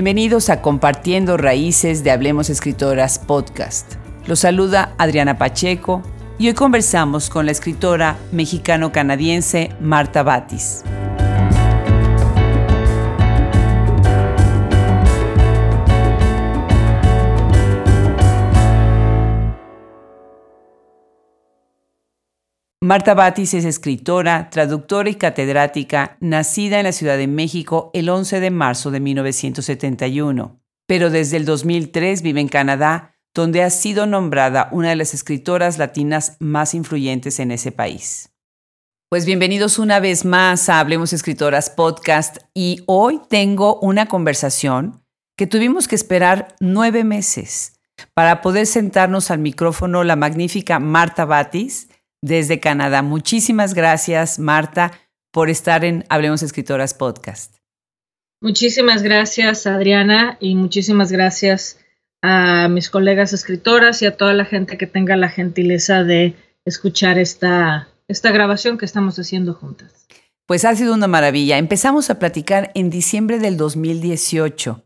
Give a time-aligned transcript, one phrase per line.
[0.00, 3.96] Bienvenidos a Compartiendo Raíces de Hablemos Escritoras podcast.
[4.26, 6.02] Los saluda Adriana Pacheco
[6.38, 10.84] y hoy conversamos con la escritora mexicano-canadiense Marta Batis.
[22.82, 28.40] Marta Batis es escritora, traductora y catedrática, nacida en la Ciudad de México el 11
[28.40, 34.70] de marzo de 1971, pero desde el 2003 vive en Canadá, donde ha sido nombrada
[34.72, 38.30] una de las escritoras latinas más influyentes en ese país.
[39.10, 45.04] Pues bienvenidos una vez más a Hablemos Escritoras Podcast y hoy tengo una conversación
[45.36, 47.74] que tuvimos que esperar nueve meses
[48.14, 51.89] para poder sentarnos al micrófono la magnífica Marta Batis,
[52.22, 53.02] desde Canadá.
[53.02, 54.92] Muchísimas gracias, Marta,
[55.32, 57.56] por estar en Hablemos Escritoras Podcast.
[58.42, 61.78] Muchísimas gracias, Adriana, y muchísimas gracias
[62.22, 67.18] a mis colegas escritoras y a toda la gente que tenga la gentileza de escuchar
[67.18, 70.06] esta, esta grabación que estamos haciendo juntas.
[70.46, 71.58] Pues ha sido una maravilla.
[71.58, 74.84] Empezamos a platicar en diciembre del 2018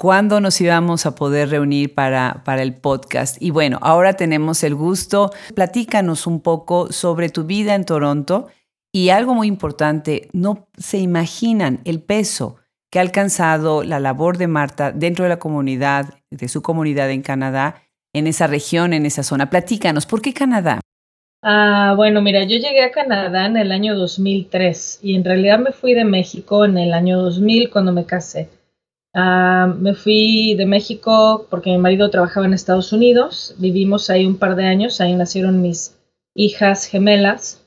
[0.00, 3.36] cuándo nos íbamos a poder reunir para, para el podcast.
[3.38, 5.30] Y bueno, ahora tenemos el gusto.
[5.54, 8.46] Platícanos un poco sobre tu vida en Toronto
[8.94, 12.56] y algo muy importante, no se imaginan el peso
[12.90, 17.20] que ha alcanzado la labor de Marta dentro de la comunidad, de su comunidad en
[17.20, 17.82] Canadá,
[18.14, 19.50] en esa región, en esa zona.
[19.50, 20.80] Platícanos, ¿por qué Canadá?
[21.42, 25.72] Ah, bueno, mira, yo llegué a Canadá en el año 2003 y en realidad me
[25.72, 28.48] fui de México en el año 2000 cuando me casé.
[29.12, 34.38] Ah, me fui de México porque mi marido trabajaba en Estados Unidos, vivimos ahí un
[34.38, 35.96] par de años, ahí nacieron mis
[36.34, 37.66] hijas gemelas.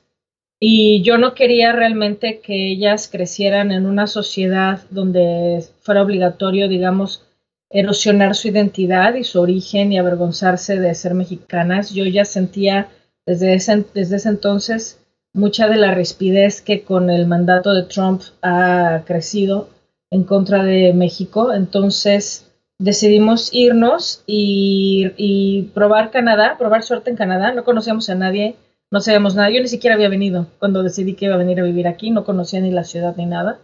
[0.60, 7.26] Y yo no quería realmente que ellas crecieran en una sociedad donde fuera obligatorio, digamos,
[7.70, 11.94] erosionar su identidad y su origen y avergonzarse de ser mexicanas.
[11.94, 12.88] Yo ya sentía
[13.26, 15.00] desde ese, desde ese entonces
[15.34, 19.68] mucha de la rispidez que con el mandato de Trump ha crecido
[20.14, 21.52] en contra de México.
[21.54, 27.52] Entonces decidimos irnos y, probar Canadá, probar suerte en Canadá.
[27.52, 28.56] No conocíamos a nadie,
[28.92, 29.50] no sabíamos nada.
[29.50, 32.26] Yo ni siquiera había venido cuando decidí que iba a venir a vivir aquí, no
[32.26, 33.60] conocía ni la ciudad ni nada.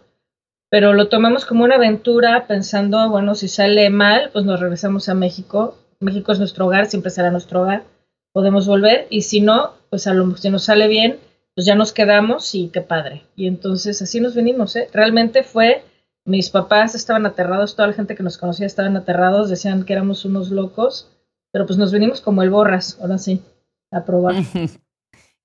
[0.70, 5.14] Pero lo tomamos como una aventura pensando, bueno, si sale mal, pues nos regresamos a
[5.14, 5.76] México.
[6.00, 7.84] México es nuestro hogar, siempre será nuestro hogar.
[8.32, 11.18] Podemos volver y si no, pues a lo, si nos sale bien,
[11.54, 13.22] pues ya nos quedamos y qué padre.
[13.36, 14.88] Y entonces así nos venimos, ¿eh?
[14.92, 15.84] Realmente fue
[16.24, 20.24] mis papás estaban aterrados, toda la gente que nos conocía estaban aterrados, decían que éramos
[20.24, 21.08] unos locos,
[21.52, 23.42] pero pues nos venimos como el borras, ahora sí,
[23.90, 24.36] a probar.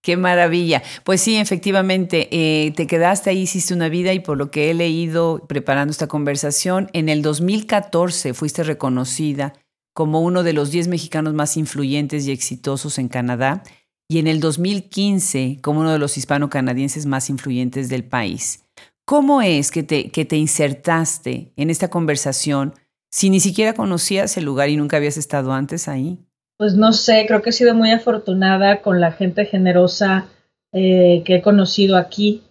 [0.06, 0.84] Qué maravilla.
[1.04, 4.76] Pues sí, efectivamente, eh, te quedaste ahí, hiciste una vida y por lo que he
[4.76, 9.54] leído preparando esta conversación, en el 2014 fuiste reconocida
[9.96, 13.64] como uno de los 10 mexicanos más influyentes y exitosos en Canadá
[14.08, 18.65] y en el 2015 como uno de los hispano-canadienses más influyentes del país.
[19.06, 22.74] ¿Cómo es que te, que te insertaste en esta conversación
[23.12, 26.18] si ni siquiera conocías el lugar y nunca habías estado antes ahí?
[26.58, 30.26] Pues no sé, creo que he sido muy afortunada con la gente generosa
[30.72, 32.42] eh, que he conocido aquí.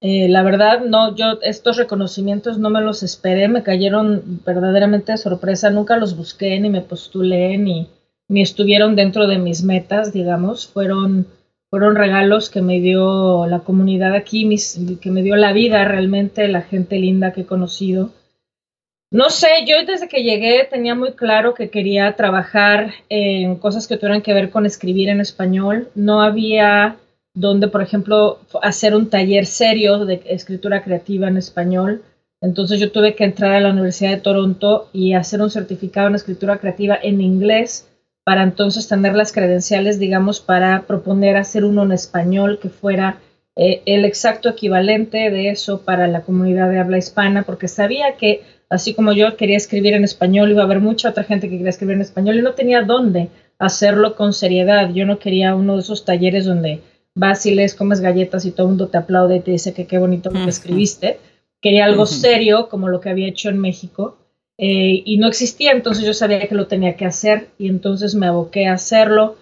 [0.00, 5.18] Eh, la verdad, no, yo estos reconocimientos no me los esperé, me cayeron verdaderamente de
[5.18, 7.88] sorpresa, nunca los busqué, ni me postulé, ni,
[8.28, 11.26] ni estuvieron dentro de mis metas, digamos, fueron
[11.74, 14.48] fueron regalos que me dio la comunidad aquí,
[15.02, 18.12] que me dio la vida realmente, la gente linda que he conocido.
[19.10, 23.96] No sé, yo desde que llegué tenía muy claro que quería trabajar en cosas que
[23.96, 25.88] tuvieran que ver con escribir en español.
[25.96, 26.94] No había
[27.34, 32.04] donde, por ejemplo, hacer un taller serio de escritura creativa en español.
[32.40, 36.14] Entonces yo tuve que entrar a la Universidad de Toronto y hacer un certificado en
[36.14, 37.88] escritura creativa en inglés
[38.24, 43.18] para entonces tener las credenciales, digamos, para proponer hacer uno en español que fuera
[43.54, 48.42] eh, el exacto equivalente de eso para la comunidad de habla hispana, porque sabía que
[48.70, 51.70] así como yo quería escribir en español, iba a haber mucha otra gente que quería
[51.70, 53.28] escribir en español y no tenía dónde
[53.58, 54.90] hacerlo con seriedad.
[54.92, 56.80] Yo no quería uno de esos talleres donde
[57.14, 59.86] vas y lees, comes galletas y todo el mundo te aplaude y te dice que
[59.86, 61.20] qué bonito lo que escribiste.
[61.60, 64.18] Quería algo serio como lo que había hecho en México
[64.56, 68.26] eh, y no existía, entonces yo sabía que lo tenía que hacer y entonces me
[68.26, 69.36] aboqué a hacerlo.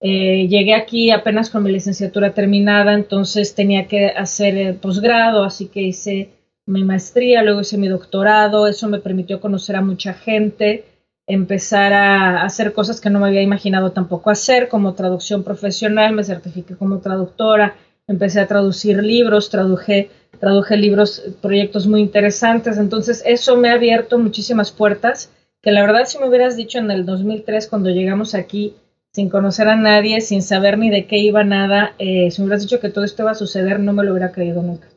[0.00, 5.68] Eh, llegué aquí apenas con mi licenciatura terminada, entonces tenía que hacer el posgrado, así
[5.68, 6.30] que hice
[6.66, 10.84] mi maestría, luego hice mi doctorado, eso me permitió conocer a mucha gente,
[11.26, 16.24] empezar a hacer cosas que no me había imaginado tampoco hacer, como traducción profesional, me
[16.24, 17.76] certifiqué como traductora,
[18.06, 24.18] empecé a traducir libros, traduje, traduje libros, proyectos muy interesantes, entonces eso me ha abierto
[24.18, 25.30] muchísimas puertas,
[25.62, 28.74] que la verdad si me hubieras dicho en el 2003 cuando llegamos aquí,
[29.12, 32.62] sin conocer a nadie, sin saber ni de qué iba nada, eh, si me hubieras
[32.62, 34.88] dicho que todo esto iba a suceder, no me lo hubiera creído nunca.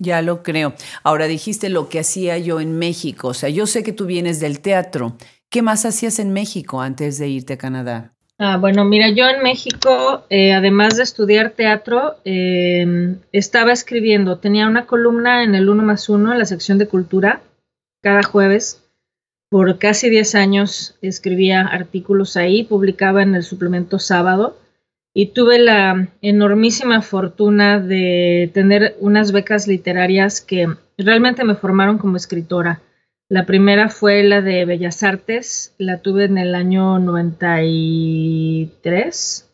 [0.00, 0.74] Ya lo creo.
[1.02, 3.28] Ahora dijiste lo que hacía yo en México.
[3.28, 5.16] O sea, yo sé que tú vienes del teatro.
[5.50, 8.14] ¿Qué más hacías en México antes de irte a Canadá?
[8.40, 14.38] Ah, bueno, mira, yo en México, eh, además de estudiar teatro, em, estaba escribiendo.
[14.38, 17.40] Tenía una columna en el 1 más 1, en la sección de cultura,
[18.00, 18.84] cada jueves.
[19.50, 24.56] Por casi 10 años escribía artículos ahí, publicaba en el suplemento sábado
[25.12, 32.16] y tuve la enormísima fortuna de tener unas becas literarias que realmente me formaron como
[32.16, 32.82] escritora.
[33.30, 39.50] La primera fue la de Bellas Artes, la tuve en el año 93,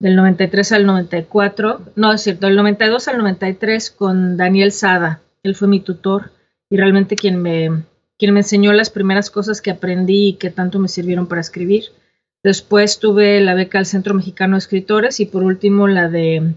[0.00, 5.54] del 93 al 94, no es cierto, del 92 al 93 con Daniel Sada, él
[5.54, 6.32] fue mi tutor
[6.68, 7.84] y realmente quien me,
[8.18, 11.84] quien me enseñó las primeras cosas que aprendí y que tanto me sirvieron para escribir.
[12.42, 16.54] Después tuve la beca al Centro Mexicano de Escritores y por último la de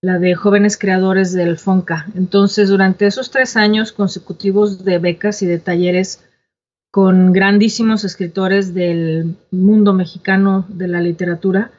[0.00, 2.06] la de jóvenes creadores del FONCA.
[2.14, 6.24] Entonces, durante esos tres años consecutivos de becas y de talleres
[6.90, 11.72] con grandísimos escritores del mundo mexicano de la literatura,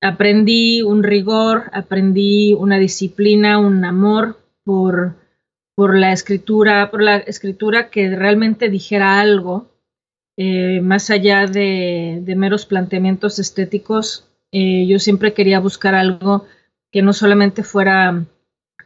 [0.00, 5.14] aprendí un rigor, aprendí una disciplina, un amor por,
[5.74, 9.72] por la escritura, por la escritura que realmente dijera algo
[10.36, 16.46] eh, más allá de, meros planteamientos estéticos, eh, yo siempre quería buscar algo
[16.92, 18.24] que no solamente fuera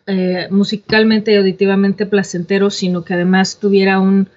[0.07, 4.29] eh, musicalmente y auditivamente placentero, sino que además tuviera un,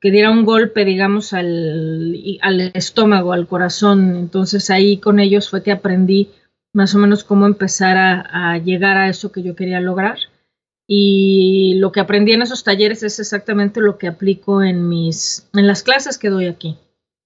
[0.00, 4.16] que diera un golpe, digamos, al, al estómago, al corazón.
[4.16, 6.30] Entonces ahí con ellos fue que aprendí
[6.72, 10.18] más o menos cómo empezar a llegar a eso que yo quería lograr.
[10.86, 15.66] Y lo que aprendí en esos talleres es exactamente lo que aplico en mis en
[15.66, 16.76] las clases que doy aquí.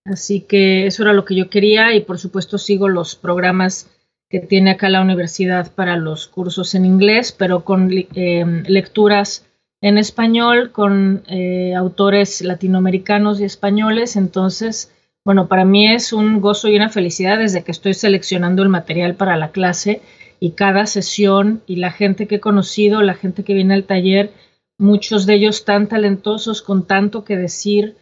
[0.04, 3.90] Así que eso era lo que yo quería y por supuesto sigo los programas
[4.28, 9.46] que tiene acá la universidad para los cursos en inglés, pero con eh, lecturas
[9.80, 14.16] en español, con eh, autores latinoamericanos y españoles.
[14.16, 14.92] Entonces,
[15.24, 19.14] bueno, para mí es un gozo y una felicidad desde que estoy seleccionando el material
[19.14, 20.02] para la clase
[20.40, 24.32] y cada sesión y la gente que he conocido, la gente que viene al taller,
[24.78, 27.96] muchos de ellos tan talentosos, con tanto que decir,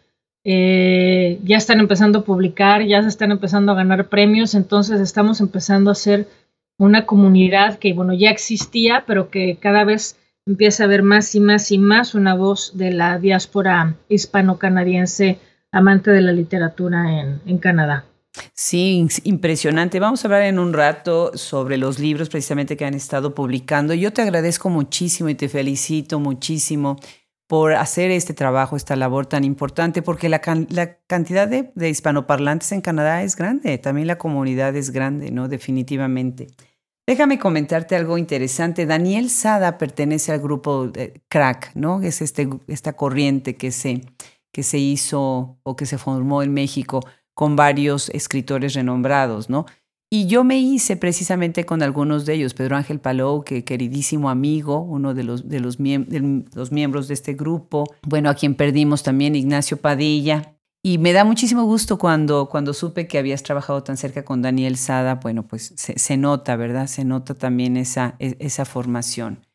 [0.48, 5.40] eh, ya están empezando a publicar, ya se están empezando a ganar premios, entonces estamos
[5.40, 6.28] empezando a hacer
[6.78, 10.16] una comunidad que, bueno, ya existía, pero que cada vez
[10.46, 15.40] empieza a haber más y más y más una voz de la diáspora hispano-canadiense
[15.72, 18.04] amante de la literatura en Canadá.
[18.54, 19.98] Sí, impresionante.
[19.98, 23.94] Vamos a hablar en un rato sobre los libros precisamente que han estado publicando.
[23.94, 26.98] Yo te agradezco muchísimo y te felicito muchísimo
[27.46, 33.22] por hacer este trabajo, esta labor tan importante, porque la, cantidad de, hispanoparlantes en Canadá
[33.22, 35.48] es grande, también la comunidad es grande, ¿no?
[35.48, 36.48] Definitivamente.
[37.06, 38.84] Déjame comentarte algo interesante.
[38.84, 40.90] Daniel Sada pertenece al grupo
[41.28, 42.02] Crack, ¿no?
[42.02, 44.00] Es este, esta corriente que se,
[44.52, 47.00] que se hizo o que se formó en México
[47.32, 49.67] con varios escritores renombrados, ¿no?
[50.17, 54.81] Y yo me hice precisamente con algunos de ellos, Pedro Ángel Palou, que queridísimo amigo,
[54.81, 59.77] uno de los, de los, miembros de este grupo, bueno, a quien perdimos también, Ignacio
[59.77, 64.41] Padilla, y me da muchísimo gusto cuando, cuando supe que habías trabajado tan cerca con
[64.41, 65.17] Daniel Sada.
[65.17, 66.87] Bueno, pues se, nota, ¿verdad?
[66.87, 69.46] Se nota también esa, e, esa formación.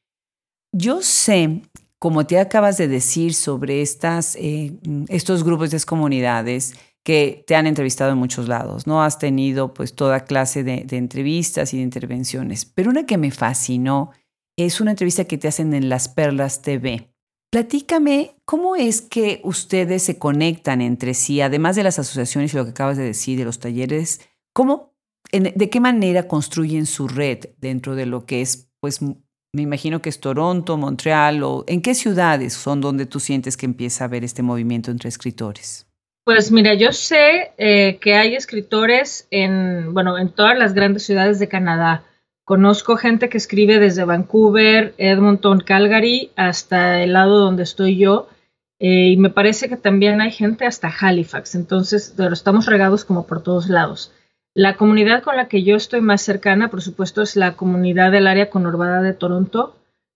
[0.72, 1.64] Yo sé,
[1.98, 4.78] como te acabas de decir sobre estas, eh,
[5.08, 9.04] estos grupos, de comunidades, que te han entrevistado en muchos lados, ¿no?
[9.04, 14.12] Has tenido pues toda clase de, entrevistas y de intervenciones, pero una que me fascinó
[14.58, 17.12] es una entrevista que te hacen en Las Perlas TV.
[17.52, 22.66] Platícame, ¿cómo es que ustedes se conectan entre sí, además de las asociaciones y lo
[22.66, 24.22] que acabas de decir, de los talleres?
[24.54, 24.94] ¿Cómo,
[25.32, 30.10] de qué manera construyen su red dentro de lo que es, pues, me imagino que
[30.10, 34.24] es Toronto, Montreal, o en qué ciudades son donde tú sientes que empieza a haber
[34.24, 35.91] este movimiento entre escritores?
[36.24, 41.40] Pues mira, yo sé eh, que hay escritores en, bueno, en todas las grandes ciudades
[41.40, 42.04] de Canadá.
[42.44, 48.30] Conozco gente que escribe desde Vancouver, Edmonton, Calgary, hasta el lado donde estoy yo.
[48.78, 51.56] Eh, y me parece que también hay gente hasta Halifax.
[51.56, 54.12] Entonces, pero estamos regados como por todos lados.
[54.54, 58.28] La comunidad con la que yo estoy más cercana, por supuesto, es la comunidad del
[58.28, 59.76] área conurbada de Toronto.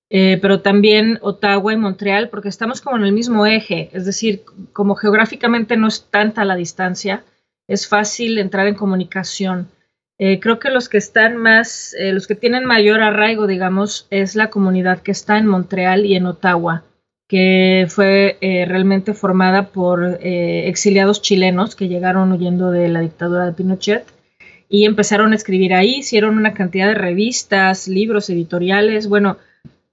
[0.10, 4.44] Eh, pero también Ottawa y Montreal, porque estamos como en el mismo eje, es decir,
[4.72, 7.24] como geográficamente no es tanta la distancia,
[7.68, 9.70] es fácil entrar en comunicación.
[10.18, 14.36] Eh, creo que los que están más, eh, los que tienen mayor arraigo, digamos, es
[14.36, 16.84] la comunidad que está en Montreal y en Ottawa,
[17.28, 23.54] que fue eh, realmente formada por exiliados chilenos que llegaron huyendo de la dictadura de
[23.54, 24.06] Pinochet
[24.70, 29.38] y empezaron a escribir ahí, hicieron una cantidad de revistas, libros, editoriales, bueno,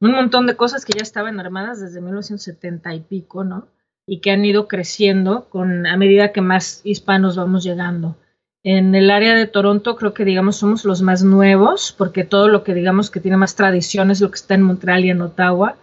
[0.03, 3.69] un montón de cosas que ya estaban armadas desde 1970 y pico, ¿no?
[4.05, 8.17] Y que han ido creciendo con a medida que más hispanos vamos llegando.
[8.65, 12.65] En el área de Toronto creo que digamos somos los más nuevos, porque todo lo
[12.65, 15.77] que digamos que tiene más tradición es lo que está en Montreal y en Ottawa.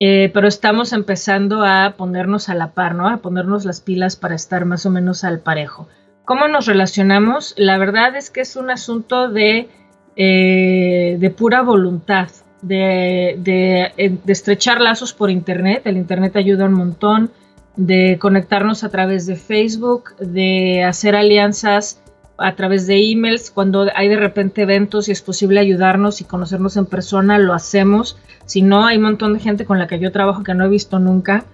[0.00, 3.08] Eh, pero estamos empezando a ponernos a la par, ¿no?
[3.08, 5.88] A ponernos las pilas para estar más o menos al parejo.
[6.24, 7.54] ¿Cómo nos relacionamos?
[7.58, 9.68] La verdad es que es un asunto de,
[10.16, 12.28] eh, de pura voluntad,
[12.68, 15.82] eh, de, estrechar lazos por Internet.
[15.86, 17.30] El Internet ayuda un montón,
[17.76, 22.00] de conectarnos a través de Facebook, de hacer alianzas
[22.38, 23.50] a través de emails.
[23.50, 28.18] Cuando hay de repente eventos y es posible ayudarnos y conocernos en persona, lo hacemos.
[28.44, 30.68] Si no, hay un montón de gente con la que yo trabajo que no he
[30.68, 31.44] visto nunca,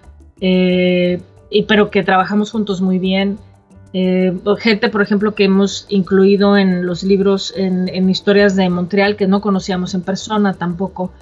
[0.40, 3.38] eh, y, pero que trabajamos juntos muy bien.
[3.92, 9.26] Eh, gente, por ejemplo, que hemos incluido en los libros, en, historias de Montreal, que
[9.26, 11.12] no conocíamos en persona tampoco.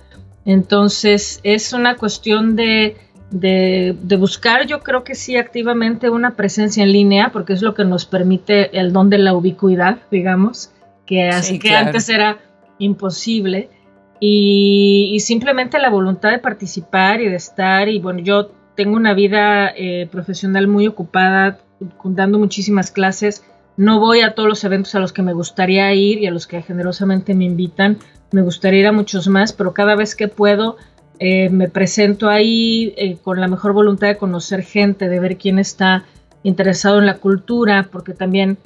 [0.44, 2.96] Entonces, es una cuestión de,
[3.30, 7.84] de, buscar, yo creo que sí, activamente una presencia en línea, porque es lo que
[7.84, 10.72] nos permite el don de la ubicuidad, digamos,
[11.04, 12.38] que, así que antes era
[12.78, 13.70] imposible.
[14.18, 17.88] Y, y, simplemente la voluntad de participar y de estar.
[17.90, 21.58] Y bueno, yo tengo una vida eh, profesional muy ocupada,
[22.04, 23.44] dando muchísimas clases.
[23.76, 26.46] No voy a todos los eventos a los que me gustaría ir y a los
[26.46, 27.98] que generosamente me invitan.
[28.32, 30.76] Me gustaría ir a muchos más, pero cada vez que puedo
[31.18, 35.58] eh, me presento ahí eh, con la mejor voluntad de conocer gente, de ver quién
[35.58, 36.04] está
[36.42, 38.58] interesado en la cultura, porque también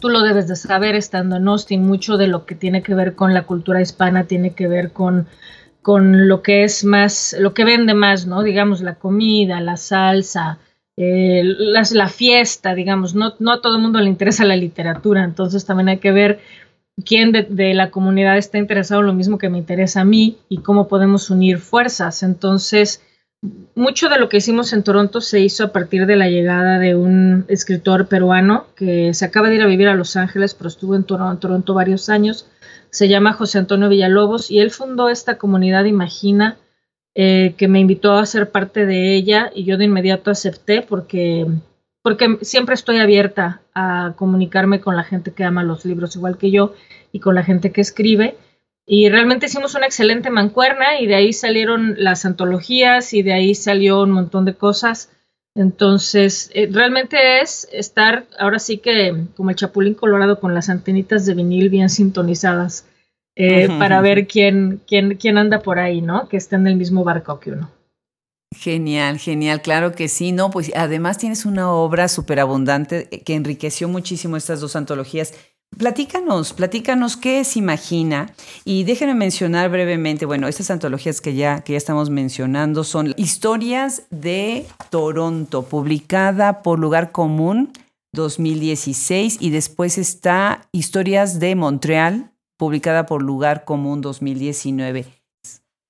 [0.00, 3.14] tú lo debes de saber estando en Austin, mucho de lo que tiene que ver
[3.14, 5.26] con la cultura hispana tiene que ver con,
[5.82, 8.42] con lo que es más, lo que vende más, ¿no?
[8.42, 10.58] Digamos, la comida, la salsa,
[10.96, 15.64] eh, la fiesta, digamos, no, no a todo el mundo le interesa la literatura, entonces
[15.64, 16.40] también hay que ver
[17.04, 20.58] quién de, la comunidad está interesado en lo mismo que me interesa a mí y
[20.58, 22.22] cómo podemos unir fuerzas.
[22.22, 23.02] Entonces,
[23.74, 26.94] mucho de lo que hicimos en Toronto se hizo a partir de la llegada de
[26.94, 30.94] un escritor peruano que se acaba de ir a vivir a Los Ángeles, pero estuvo
[30.94, 32.48] en Toronto varios años.
[32.90, 36.56] Se llama José Antonio Villalobos y él fundó esta comunidad Imagina
[37.16, 41.46] eh, que me invitó a ser parte de ella y yo de inmediato acepté porque,
[42.02, 46.50] porque siempre estoy abierta a comunicarme con la gente que ama los libros igual que
[46.50, 46.74] yo
[47.12, 48.36] y con la gente que escribe.
[48.84, 53.54] Y realmente hicimos una excelente mancuerna y de ahí salieron las antologías y de ahí
[53.54, 55.10] salió un montón de cosas.
[55.54, 61.26] Entonces, eh, realmente es estar ahora sí que como el chapulín colorado con las antenitas
[61.26, 62.86] de vinil bien sintonizadas
[63.36, 66.28] eh, para ver quién, quién, quién anda por ahí, ¿no?
[66.28, 67.70] Que está en el mismo barco que uno.
[68.54, 70.50] Genial, genial, claro que sí, ¿no?
[70.50, 75.34] Pues además tienes una obra súper abundante que enriqueció muchísimo estas dos antologías.
[75.76, 78.32] Platícanos, platícanos qué es Imagina
[78.64, 84.04] y déjenme mencionar brevemente, bueno, estas antologías que ya, que ya estamos mencionando son Historias
[84.10, 87.72] de Toronto, publicada por Lugar Común
[88.12, 95.06] 2016 y después está Historias de Montreal, publicada por Lugar Común 2019.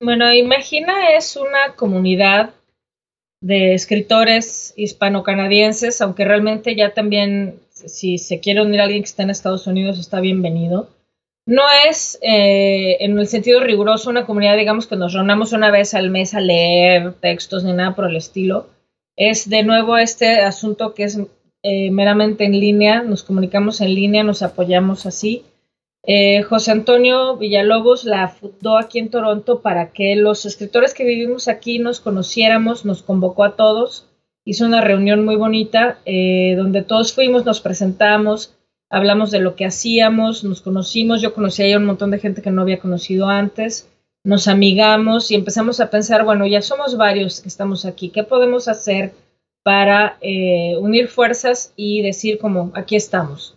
[0.00, 2.50] Bueno, Imagina es una comunidad
[3.40, 9.22] de escritores hispano-canadienses, aunque realmente ya también, si se quiere unir a alguien que está
[9.22, 10.88] en Estados Unidos, está bienvenido.
[11.46, 15.92] No es eh, en el sentido riguroso una comunidad, digamos, que nos reunamos una vez
[15.92, 18.68] al mes a leer textos ni nada por el estilo.
[19.14, 21.18] Es de nuevo este asunto que es
[21.62, 25.44] eh, meramente en línea, nos comunicamos en línea, nos apoyamos así.
[26.06, 31.48] Eh, José Antonio Villalobos la fundó aquí en Toronto para que los escritores que vivimos
[31.48, 34.06] aquí nos conociéramos, nos convocó a todos,
[34.44, 38.54] hizo una reunión muy bonita eh, donde todos fuimos, nos presentamos,
[38.90, 42.50] hablamos de lo que hacíamos, nos conocimos, yo conocí a un montón de gente que
[42.50, 43.88] no había conocido antes,
[44.24, 48.68] nos amigamos y empezamos a pensar, bueno, ya somos varios que estamos aquí, ¿qué podemos
[48.68, 49.12] hacer
[49.62, 53.56] para eh, unir fuerzas y decir como, aquí estamos?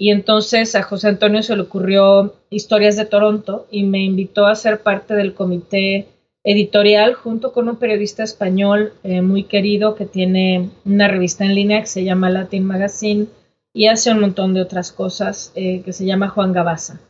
[0.00, 4.54] Y entonces a José Antonio se le ocurrió Historias de Toronto y me invitó a
[4.54, 6.06] ser parte del comité
[6.44, 11.80] editorial junto con un periodista español eh, muy querido que tiene una revista en línea
[11.80, 13.26] que se llama Latin Magazine
[13.74, 17.00] y hace un montón de otras cosas eh, que se llama Juan Gabaza.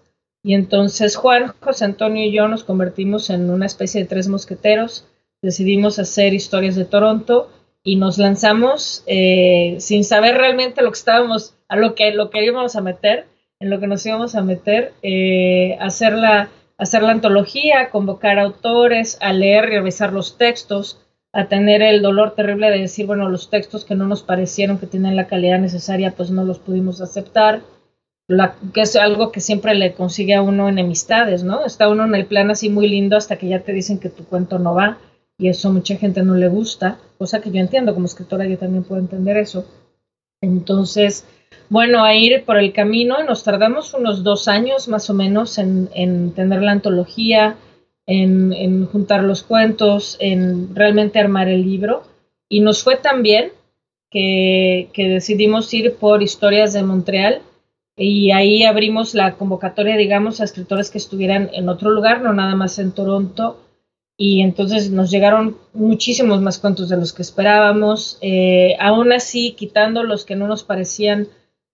[0.42, 5.06] Y entonces Juan, José Antonio y yo nos convertimos en una especie de tres mosqueteros,
[5.42, 7.50] decidimos hacer historias de Toronto
[7.84, 12.44] y nos lanzamos eh, sin saber realmente lo que estábamos a lo que lo que
[12.44, 13.26] íbamos a meter.
[13.60, 19.18] en lo que nos íbamos a meter, eh, hacer, la, hacer la antología, convocar autores,
[19.20, 21.00] a leer y revisar los textos,
[21.32, 24.86] a tener el dolor terrible de decir, bueno, los textos que no nos parecieron que
[24.86, 27.62] tienen la calidad necesaria, pues no los pudimos aceptar,
[28.74, 31.64] que es algo que siempre le consigue a uno enemistades, ¿no?
[31.64, 34.24] Está uno en el plan así muy lindo hasta que ya te dicen que tu
[34.24, 34.98] cuento no va
[35.38, 38.84] y eso mucha gente no le gusta, cosa que yo entiendo, como escritora yo también
[38.84, 39.64] puedo entender eso.
[40.40, 41.24] Entonces,
[41.70, 45.90] bueno, a ir por el camino, nos tardamos unos dos años más o menos en,
[45.94, 47.56] en tener la antología,
[48.06, 52.02] en, juntar los cuentos, en realmente armar el libro.
[52.48, 53.52] Y nos fue tan bien
[54.10, 57.42] que, que decidimos ir por Historias de Montreal
[57.98, 62.54] y ahí abrimos la convocatoria, digamos, a escritores que estuvieran en otro lugar, no nada
[62.54, 63.58] más en Toronto.
[64.16, 68.18] Y entonces nos llegaron muchísimos más cuentos de los que esperábamos.
[68.20, 71.28] Eh, aún así, quitando los que no nos parecían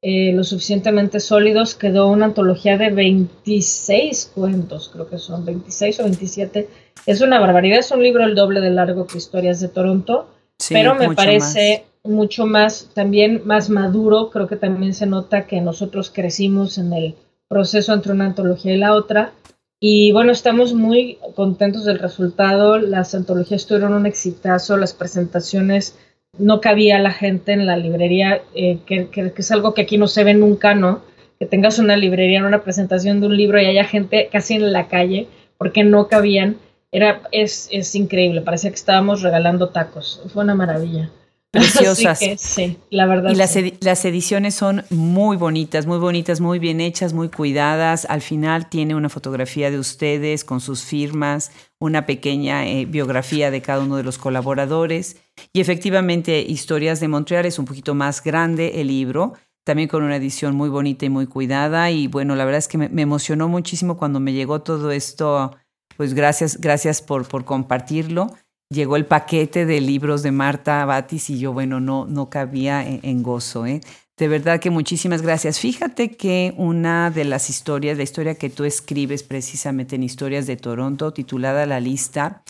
[0.06, 6.02] eh, lo suficientemente sólidos, quedó una antología de 26 cuentos, creo que son 26 o
[6.02, 6.68] 27.
[7.06, 10.28] Es una barbaridad, es un libro el doble de largo que Historias de Toronto,
[10.68, 16.10] pero me parece mucho más, también más maduro, creo que también se nota que nosotros
[16.14, 17.14] crecimos en el
[17.48, 19.32] proceso entre una antología y la otra.
[19.80, 22.76] Y bueno, estamos muy contentos del resultado.
[22.78, 25.96] Las antologías tuvieron un exitazo, las presentaciones
[26.38, 30.24] no cabía la gente en la librería, eh, que, es algo que aquí no se
[30.24, 31.02] ve nunca, ¿no?
[31.38, 34.72] Que tengas una librería en una presentación de un libro y haya gente casi en
[34.72, 36.56] la calle, porque no cabían.
[36.92, 40.22] Era, es, es increíble, parecía que estábamos regalando tacos.
[40.32, 41.10] Fue una maravilla.
[41.54, 42.18] Preciosas.
[42.38, 43.30] sí, la verdad.
[43.30, 48.06] Y las, las, ediciones son muy bonitas, muy bonitas, muy bien hechas, muy cuidadas.
[48.10, 53.62] Al final tiene una fotografía de ustedes con sus firmas, una pequeña eh, biografía de
[53.62, 55.16] cada uno de los colaboradores.
[55.52, 59.34] Y efectivamente, Historias de Montreal es un poquito más grande el libro,
[59.64, 61.90] también con una edición muy bonita y muy cuidada.
[61.90, 65.56] Y bueno, la verdad es que me, emocionó muchísimo cuando me llegó todo esto.
[65.96, 68.34] Pues gracias, gracias por, por compartirlo.
[68.70, 73.22] Llegó el paquete de libros de Marta Batis y yo, bueno, no, no cabía en,
[73.22, 73.66] gozo.
[73.66, 73.80] ¿eh?
[74.16, 75.60] De verdad que muchísimas gracias.
[75.60, 80.56] Fíjate que una de las historias, la historia que tú escribes precisamente en Historias de
[80.56, 82.42] Toronto, titulada La Lista,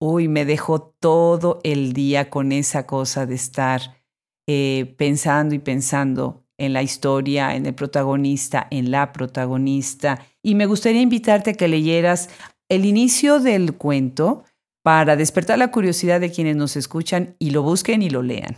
[0.00, 4.02] uy, me dejó todo el día con esa cosa de estar
[4.48, 10.24] eh, pensando y pensando en la historia, en el protagonista, en la protagonista.
[10.42, 12.30] Y me gustaría invitarte a que leyeras
[12.68, 14.44] el inicio del cuento
[14.86, 18.56] para despertar la curiosidad de quienes nos escuchan y lo busquen y lo lean.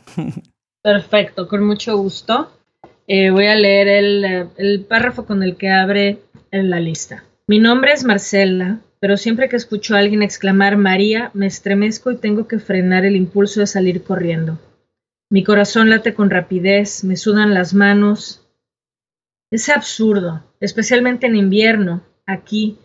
[0.83, 2.53] Perfecto, con mucho gusto.
[3.07, 6.19] Eh, voy a leer el, eh, el párrafo con el que abre
[6.53, 7.25] la lista.
[7.47, 12.19] Mi nombre es Marcela, pero siempre que escucho a alguien exclamar María, me estremezco y
[12.19, 14.59] tengo que frenar el impulso de salir corriendo.
[15.31, 18.47] Mi corazón late con rapidez, me sudan las manos.
[19.51, 22.77] Es absurdo, especialmente en invierno, aquí,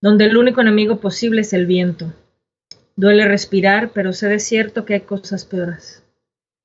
[0.00, 2.12] donde el único enemigo posible es el viento.
[2.98, 6.02] Duele respirar, pero sé de cierto que hay cosas peores.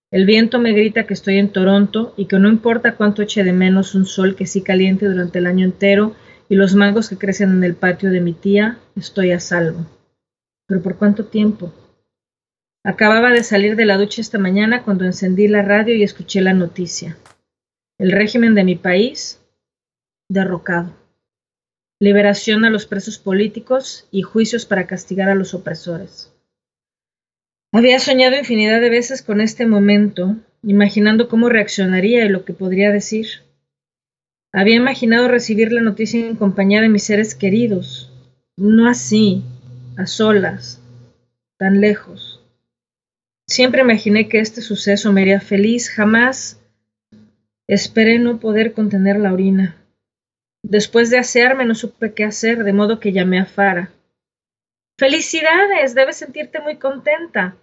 [0.10, 3.54] El viento me grita que estoy en Toronto y que no importa cuánto eche de
[3.54, 6.16] menos un sol que sí caliente durante el año entero
[6.50, 9.86] y los mangos que crecen en el patio de mi tía, estoy a salvo.
[10.66, 11.72] ¿Pero por cuánto tiempo?
[12.84, 16.54] Acababa de salir de la ducha esta mañana cuando encendí la radio y escuché la
[16.54, 17.16] noticia.
[18.00, 19.40] El régimen de mi país
[20.30, 21.03] derrocado.
[22.04, 26.34] Liberación a los presos políticos y juicios para castigar a los opresores.
[27.72, 32.92] Había soñado infinidad de veces con este momento, imaginando cómo reaccionaría y lo que podría
[32.92, 33.28] decir.
[34.52, 38.12] Había imaginado recibir la noticia en compañía de mis seres queridos,
[38.58, 39.42] no así,
[39.96, 40.82] a solas,
[41.56, 42.44] tan lejos.
[43.48, 46.60] Siempre imaginé que este suceso me haría feliz, jamás
[47.66, 49.78] esperé no poder contener la orina.
[50.64, 53.92] Después de asearme no supe qué hacer, de modo que llamé a Fara.
[54.98, 57.56] Felicidades, debes sentirte muy contenta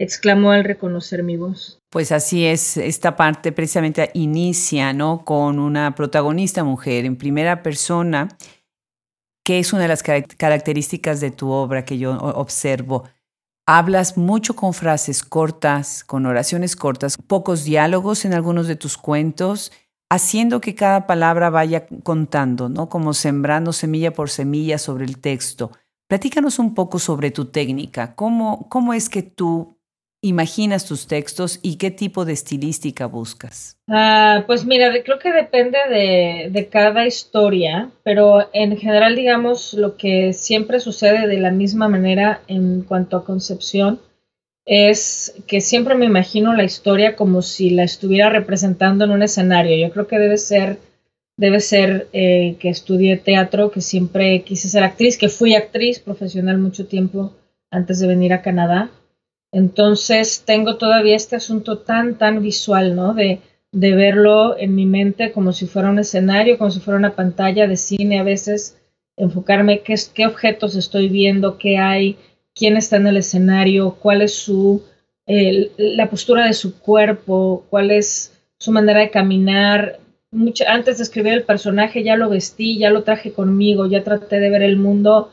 [0.00, 1.78] exclamó al reconocer mi voz.
[1.90, 5.24] Pues así es, esta parte precisamente inicia, ¿no?
[5.26, 8.28] Con una protagonista mujer en primera persona,
[9.44, 13.04] que es una de las características de tu obra que yo observo.
[13.66, 19.70] Hablas mucho con frases cortas, con oraciones cortas, pocos diálogos en algunos de tus cuentos,
[20.10, 22.88] haciendo que cada palabra vaya contando, ¿no?
[22.88, 25.70] Como sembrando semilla por semilla sobre el texto.
[26.08, 28.14] Platícanos un poco sobre tu técnica.
[28.16, 29.78] ¿Cómo, cómo es que tú
[30.22, 33.78] imaginas tus textos y qué tipo de estilística buscas?
[33.88, 40.32] Ah, pues mira, creo que depende de, cada historia, pero en general, digamos, lo que
[40.32, 44.00] siempre sucede de la misma manera en cuanto a concepción
[44.72, 49.76] es que siempre me imagino la historia como si la estuviera representando en un escenario.
[49.76, 50.78] Yo creo que debe ser
[51.36, 56.58] debe ser eh, que estudié teatro, que siempre quise ser actriz, que fui actriz profesional
[56.58, 57.32] mucho tiempo
[57.72, 58.90] antes de venir a Canadá.
[59.50, 63.12] Entonces tengo todavía este asunto tan, tan visual, ¿no?
[63.12, 63.40] De,
[63.72, 67.66] de verlo en mi mente como si fuera un escenario, como si fuera una pantalla
[67.66, 68.76] de cine a veces,
[69.16, 72.16] enfocarme qué, qué objetos estoy viendo, qué hay,
[72.60, 74.82] quién está en el escenario, cuál es su,
[75.26, 79.98] la postura de su cuerpo, cuál es su manera de caminar,
[80.68, 84.50] antes de escribir el personaje ya lo vestí, ya lo traje conmigo, ya traté de
[84.50, 85.30] ver el mundo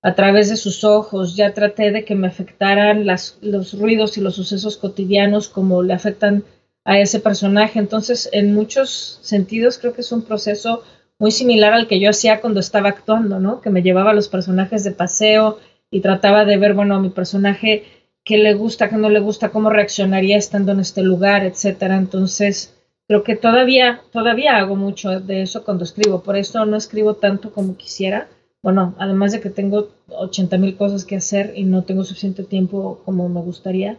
[0.00, 4.36] a través de sus ojos, ya traté de que me afectaran los ruidos y los
[4.36, 6.44] sucesos cotidianos como le afectan
[6.84, 7.80] a ese personaje.
[7.80, 10.84] Entonces, en muchos sentidos creo que es un proceso
[11.18, 13.60] muy similar al que yo hacía cuando estaba actuando, ¿no?
[13.60, 15.58] Que me llevaba a los personajes de paseo
[15.90, 17.84] y trataba de ver, bueno, a mi personaje
[18.24, 21.96] qué le gusta, qué no le gusta, cómo reaccionaría estando en este lugar, etcétera.
[21.96, 22.74] Entonces,
[23.10, 27.52] Creo que todavía, todavía hago mucho de eso cuando escribo, por eso no escribo tanto
[27.52, 28.28] como quisiera.
[28.62, 33.02] Bueno, además de que tengo 80 mil cosas que hacer y no tengo suficiente tiempo
[33.04, 33.96] como me gustaría,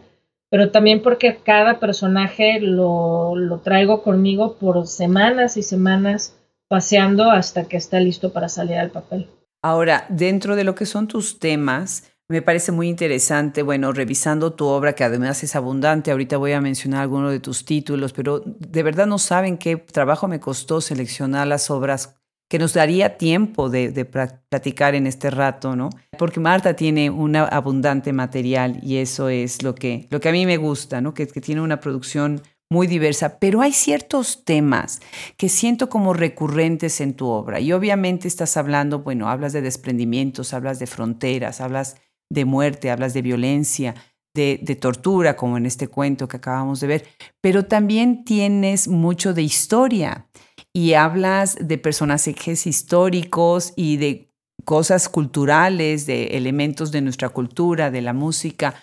[0.48, 6.34] pero también porque cada personaje lo, lo traigo conmigo por semanas y semanas
[6.68, 9.26] paseando hasta que está listo para salir al papel.
[9.62, 14.66] Ahora, dentro de lo que son tus temas, me parece muy interesante, bueno, revisando tu
[14.66, 18.82] obra, que además es abundante, ahorita voy a mencionar algunos de tus títulos, pero de
[18.82, 22.16] verdad no saben qué trabajo me costó seleccionar las obras
[22.48, 25.88] que nos daría tiempo de, platicar en este rato, ¿no?
[26.18, 30.44] Porque Marta tiene un abundante material y eso es lo que, lo que a mí
[30.44, 31.14] me gusta, ¿no?
[31.14, 35.00] Que, que tiene una producción muy diversa, pero hay ciertos temas
[35.36, 37.60] que siento como recurrentes en tu obra.
[37.60, 41.96] Y obviamente estás hablando, bueno, hablas de desprendimientos, hablas de fronteras, hablas
[42.30, 43.94] de muerte, hablas de violencia,
[44.34, 47.04] de, tortura, como en este cuento que acabamos de ver,
[47.42, 50.26] pero también tienes mucho de historia
[50.72, 54.30] y hablas de personajes históricos y de
[54.64, 58.74] cosas culturales, de elementos de nuestra cultura, de la música.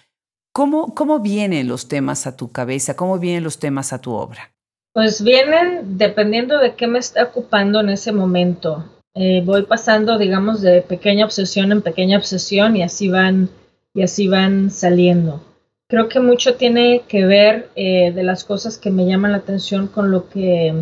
[0.52, 2.96] ¿Cómo, ¿Cómo vienen los temas a tu cabeza?
[2.96, 4.52] ¿Cómo vienen los temas a tu obra?
[4.94, 8.86] Pues vienen dependiendo de qué me está ocupando en ese momento.
[9.14, 13.50] Eh, voy pasando, digamos, de pequeña obsesión en pequeña obsesión y así van,
[13.94, 15.44] y así van saliendo.
[15.88, 19.88] Creo que mucho tiene que ver eh, de las cosas que me llaman la atención
[19.88, 20.74] con lo que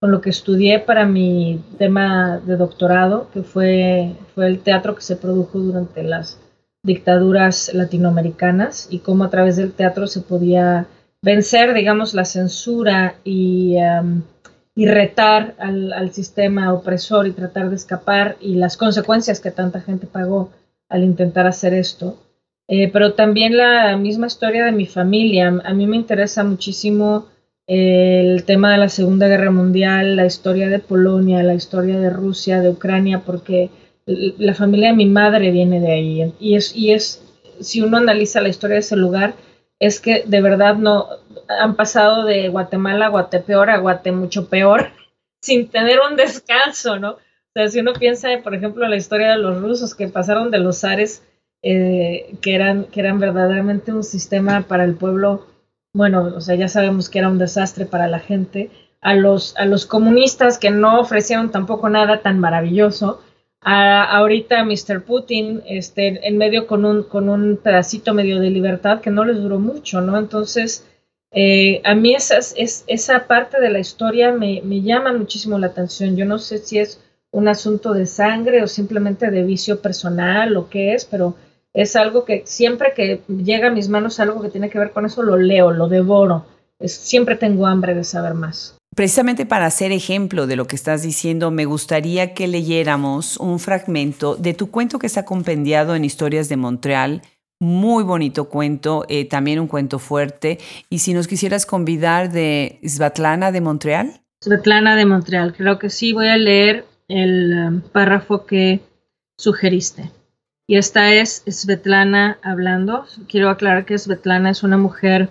[0.00, 5.02] con lo que estudié para mi tema de doctorado, que fue, fue el teatro que
[5.02, 6.38] se produjo durante las
[6.88, 10.86] dictaduras latinoamericanas y cómo a través del teatro se podía
[11.22, 13.76] vencer, digamos, la censura y
[14.78, 20.06] y retar al, sistema opresor y tratar de escapar y las consecuencias que tanta gente
[20.06, 20.52] pagó
[20.88, 22.16] al intentar hacer esto.
[22.68, 25.48] Eh, pero también la misma historia de mi familia.
[25.64, 27.26] A mí me interesa muchísimo
[27.66, 32.10] eh, el tema de la Segunda Guerra Mundial, la historia de Polonia, la historia de
[32.10, 33.70] Rusia, de Ucrania, porque
[34.08, 36.34] la familia de mi madre viene de ahí.
[36.40, 37.22] Y es, y es
[37.60, 39.34] si uno analiza la historia de ese lugar,
[39.78, 41.06] es que de verdad no
[41.48, 44.90] han pasado de Guatemala a Guatepeor a Guate mucho peor
[45.40, 47.12] sin tener un descanso, ¿no?
[47.12, 50.50] O sea, si uno piensa, por ejemplo, en la historia de los rusos que pasaron
[50.50, 51.22] de los zares,
[51.62, 55.46] eh, que, eran, que eran verdaderamente un sistema para el pueblo,
[55.92, 59.64] bueno, o sea, ya sabemos que era un desastre para la gente, a los, a
[59.64, 63.22] los comunistas que no ofrecieron tampoco nada tan maravilloso,
[63.60, 65.02] a, ahorita Mr.
[65.04, 69.36] Putin este, en medio con un, con un pedacito medio de libertad que no les
[69.36, 70.18] duró mucho, ¿no?
[70.18, 70.86] Entonces,
[71.30, 75.68] eh, a mí esa, es, esa parte de la historia me, me, llama muchísimo la
[75.68, 76.16] atención.
[76.16, 80.70] Yo no sé si es un asunto de sangre o simplemente de vicio personal o
[80.70, 81.36] qué es, pero
[81.74, 85.04] es algo que siempre que llega a mis manos algo que tiene que ver con
[85.04, 86.46] eso, lo leo, lo devoro.
[86.78, 88.77] Es, siempre tengo hambre de saber más.
[88.98, 94.34] Precisamente para hacer ejemplo de lo que estás diciendo, me gustaría que leyéramos un fragmento
[94.34, 97.22] de tu cuento que está compendiado en Historias de Montreal.
[97.60, 100.58] Muy bonito cuento, eh, también un cuento fuerte.
[100.90, 104.20] Y si nos quisieras convidar de Svetlana de Montreal.
[104.42, 108.80] Svetlana de Montreal, creo que sí, voy a leer el um, párrafo que
[109.36, 110.10] sugeriste.
[110.66, 113.06] Y esta es Svetlana hablando.
[113.28, 115.30] Quiero aclarar que Svetlana es una mujer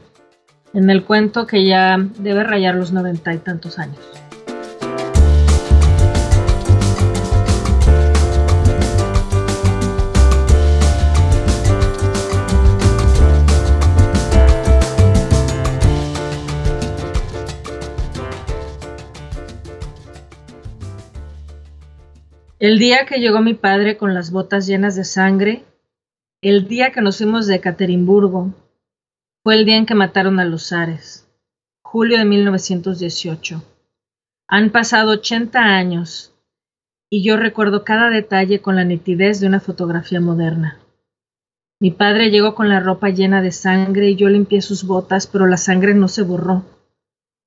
[0.74, 4.00] en el cuento que ya debe rayar los noventa y tantos años.
[22.60, 25.64] El día que llegó mi padre con las botas llenas de sangre,
[26.42, 28.52] el día que nos fuimos de Ekaterimburgo,
[29.48, 31.26] fue el día en que mataron a los zares,
[31.82, 33.64] julio de 1918.
[34.50, 36.34] Han pasado 80 años
[37.10, 40.80] y yo recuerdo cada detalle con la nitidez de una fotografía moderna.
[41.80, 45.48] Mi padre llegó con la ropa llena de sangre y yo limpié sus botas, pero
[45.48, 46.66] la sangre no se borró.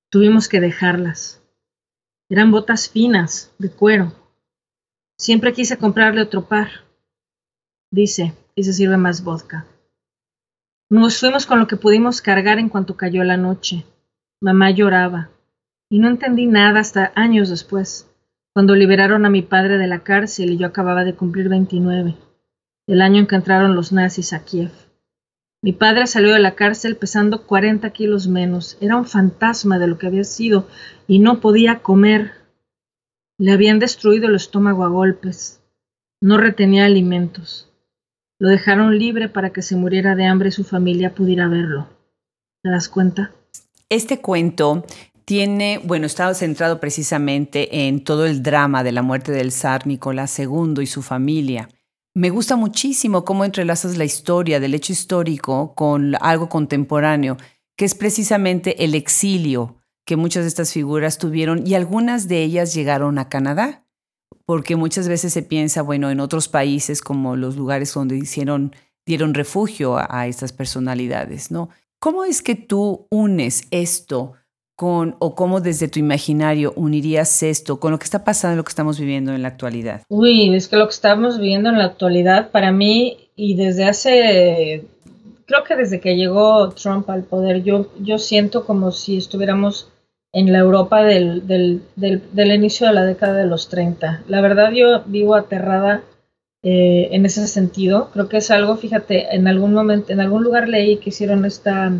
[0.09, 1.43] Tuvimos que dejarlas.
[2.31, 4.15] Eran botas finas, de cuero.
[5.19, 6.71] Siempre quise comprarle otro par.
[7.91, 9.67] Dice, y se sirve más vodka.
[10.93, 13.85] Nos fuimos con lo que pudimos cargar en cuanto cayó la noche.
[14.41, 15.31] Mamá lloraba,
[15.89, 18.11] y no entendí nada hasta años después,
[18.53, 22.17] cuando liberaron a mi padre de la cárcel y yo acababa de cumplir 29,
[22.89, 24.73] el año en que entraron los nazis a Kiev.
[25.63, 29.97] Mi padre salió de la cárcel pesando 40 kilos menos, era un fantasma de lo
[29.97, 30.67] que había sido
[31.07, 32.33] y no podía comer.
[33.39, 35.63] Le habían destruido el estómago a golpes,
[36.21, 37.70] no retenía alimentos.
[38.41, 41.89] Lo dejaron libre para que se muriera de hambre y su familia pudiera verlo.
[42.63, 43.33] ¿Te das cuenta?
[43.91, 44.87] Este cuento
[45.27, 50.39] tiene, bueno, está centrado precisamente en todo el drama de la muerte del zar Nicolás
[50.39, 51.69] II y su familia.
[52.15, 57.37] Me gusta muchísimo cómo entrelazas la historia del hecho histórico con algo contemporáneo,
[57.77, 59.77] que es precisamente el exilio
[60.07, 63.85] que muchas de estas figuras tuvieron y algunas de ellas llegaron a Canadá,
[64.51, 68.75] porque muchas veces se piensa, bueno, en otros países como los lugares donde hicieron,
[69.07, 71.69] dieron refugio a, estas personalidades, ¿no?
[72.01, 74.33] ¿Cómo es que tú unes esto
[74.75, 78.71] con, o cómo desde tu imaginario unirías esto con lo que está pasando, lo que
[78.71, 80.03] estamos viviendo en la actualidad?
[80.09, 84.85] Uy, es que lo que estamos viviendo en la actualidad, para mí, y desde hace,
[85.47, 89.93] creo que desde que llegó Trump al poder, yo, yo siento como si estuviéramos
[90.33, 94.23] en la Europa del, del, del, inicio de la década de los 30.
[94.29, 96.03] La verdad, yo vivo aterrada
[96.63, 98.11] eh, en ese sentido.
[98.13, 101.93] Creo que es algo, fíjate, en algún momento, en algún lugar leí que hicieron esta,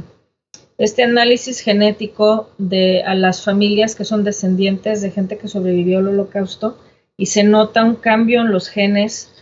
[0.79, 6.09] este análisis genético de a las familias que son descendientes de gente que sobrevivió al
[6.09, 6.79] holocausto
[7.17, 9.33] y se nota un cambio en los genes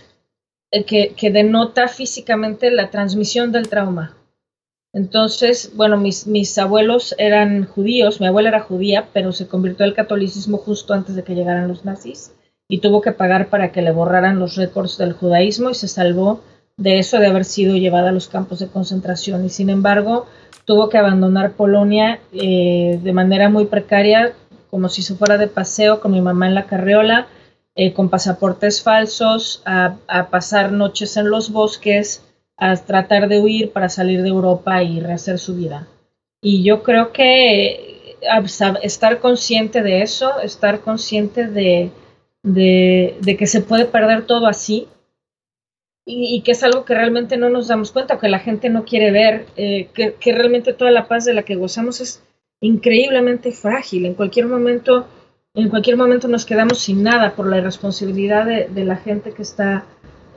[0.71, 4.18] eh, que, que, denota físicamente la transmisión del trauma.
[4.93, 9.95] Entonces, bueno, mis, mis abuelos eran judíos, mi abuela era judía, pero se convirtió al
[9.95, 12.33] catolicismo justo antes de que llegaran los nazis
[12.69, 16.43] y tuvo que pagar para que le borraran los récords del judaísmo y se salvó
[16.77, 19.45] de eso de haber sido llevada a los campos de concentración.
[19.45, 20.27] Y sin embargo
[20.65, 24.33] tuvo que abandonar Polonia eh, de manera muy precaria
[24.71, 27.27] como si se fuera de paseo con mi mamá en la carriola
[27.75, 32.23] eh, con pasaportes falsos a, a, pasar noches en los bosques
[32.59, 35.89] a tratar de huir para salir de Europa y rehacer su vida
[36.43, 38.17] y yo creo que eh,
[38.83, 41.91] estar consciente de eso estar consciente de
[42.43, 44.89] de, que se puede perder todo así
[46.11, 49.11] y, que es algo que realmente no nos damos cuenta que la gente no quiere
[49.11, 52.23] ver, eh, que, realmente toda la paz de la que gozamos es
[52.63, 54.07] increíblemente frágil.
[54.07, 55.07] En cualquier momento,
[55.53, 59.85] en cualquier momento nos quedamos sin nada por la irresponsabilidad de, la gente que está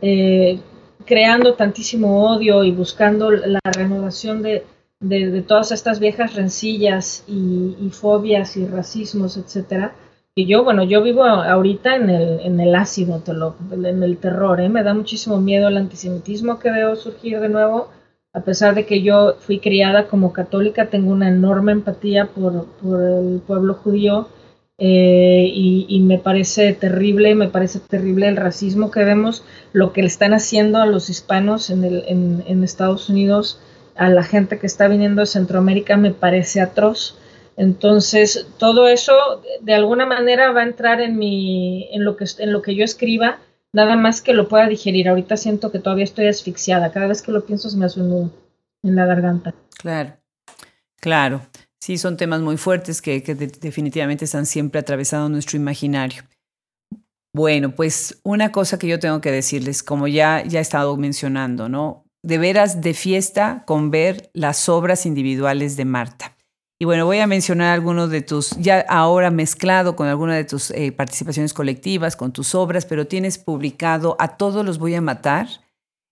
[0.01, 0.59] eh,
[1.05, 4.65] creando tantísimo odio y buscando la renovación de,
[4.99, 9.93] de, todas estas viejas rencillas y, y fobias y racismos, etcétera.
[10.33, 14.17] Y yo, bueno, yo vivo ahorita en el, en el ácido, te lo, en el
[14.17, 14.69] terror, ¿eh?
[14.69, 17.89] me da muchísimo miedo el antisemitismo que veo surgir de nuevo,
[18.33, 23.01] a pesar de que yo fui criada como católica, tengo una enorme empatía por, por
[23.01, 24.29] el pueblo judío
[24.83, 30.01] eh, y, y, me parece terrible, me parece terrible el racismo que vemos, lo que
[30.01, 33.59] le están haciendo a los hispanos en, el, en, en Estados Unidos,
[33.95, 37.15] a la gente que está viniendo de Centroamérica, me parece atroz.
[37.57, 39.13] Entonces, todo eso
[39.61, 42.83] de alguna manera va a entrar en mi, en lo que, en lo que yo
[42.83, 43.37] escriba,
[43.73, 45.09] nada más que lo pueda digerir.
[45.09, 46.91] Ahorita siento que todavía estoy asfixiada.
[46.91, 48.31] Cada vez que lo pienso se me hace un nudo
[48.81, 49.53] en la garganta.
[49.77, 50.17] Claro,
[50.99, 51.41] claro.
[51.81, 56.23] Sí, son temas muy fuertes que, que de, definitivamente están siempre atravesando nuestro imaginario.
[57.33, 61.69] Bueno, pues una cosa que yo tengo que decirles, como ya, ya he estado mencionando,
[61.69, 62.05] ¿no?
[62.23, 66.37] De veras de fiesta con ver las obras individuales de Marta.
[66.79, 70.71] Y bueno, voy a mencionar algunos de tus, ya ahora mezclado con algunas de tus
[70.71, 75.47] eh, participaciones colectivas, con tus obras, pero tienes publicado A todos los voy a matar,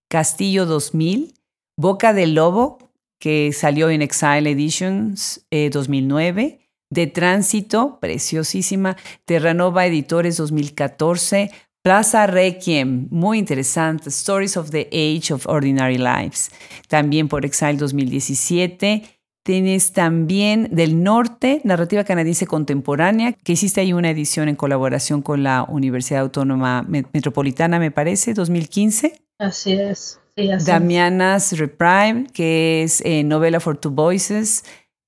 [0.10, 1.34] Castillo 2000,
[1.76, 2.89] Boca del Lobo,
[3.20, 11.52] que salió en Exile Editions 2009, eh, De Tránsito, preciosísima, Terranova Editores 2014,
[11.82, 16.52] Plaza Requiem, muy interesante, Stories of the Age of Ordinary Lives,
[16.88, 19.04] también por Exile 2017.
[19.44, 25.44] Tienes también del norte, Narrativa Canadiense Contemporánea, que hiciste ahí una edición en colaboración con
[25.44, 29.22] la Universidad Autónoma Metropolitana, me parece, 2015.
[29.40, 30.20] Así es.
[30.66, 34.64] Damiana's Reprime, que es eh, novela for two voices,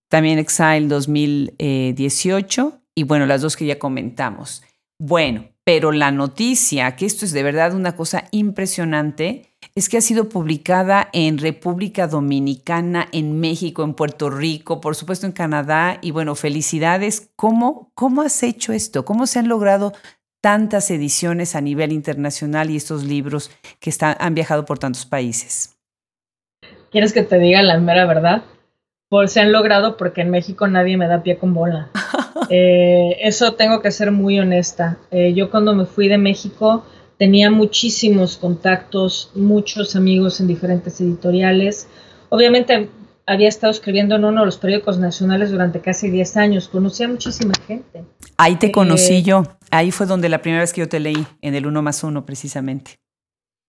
[0.10, 2.78] también Exile 2018.
[2.94, 4.64] y bueno, las dos que ya comentamos.
[5.00, 10.02] Bueno, pero la noticia, que esto es de verdad una cosa impresionante, es que ha
[10.02, 16.00] sido publicada en República Dominicana, en México, en Puerto Rico, por supuesto en Canadá.
[16.02, 17.30] Y bueno, felicidades.
[17.36, 19.06] ¿Cómo, cómo has hecho esto?
[19.06, 19.94] ¿Cómo se han logrado
[20.42, 25.78] tantas ediciones a nivel internacional y estos libros que están, han viajado por tantos países?
[26.92, 28.44] ¿Quieres que te diga la mera verdad?
[29.08, 31.90] Pues se han logrado porque en México nadie me da pie con bola.
[32.54, 34.98] Eh, eso tengo que ser muy honesta.
[35.10, 36.84] Eh, yo cuando me fui de México
[37.18, 41.88] tenía muchísimos contactos, muchos amigos en diferentes editoriales.
[42.28, 42.90] Obviamente
[43.26, 47.10] había estado escribiendo en uno de los periódicos nacionales durante casi 10 años, conocía a
[47.10, 48.04] muchísima gente.
[48.38, 51.26] Ahí te conocí eh, yo, ahí fue donde la primera vez que yo te leí,
[51.42, 53.00] en el uno más uno precisamente.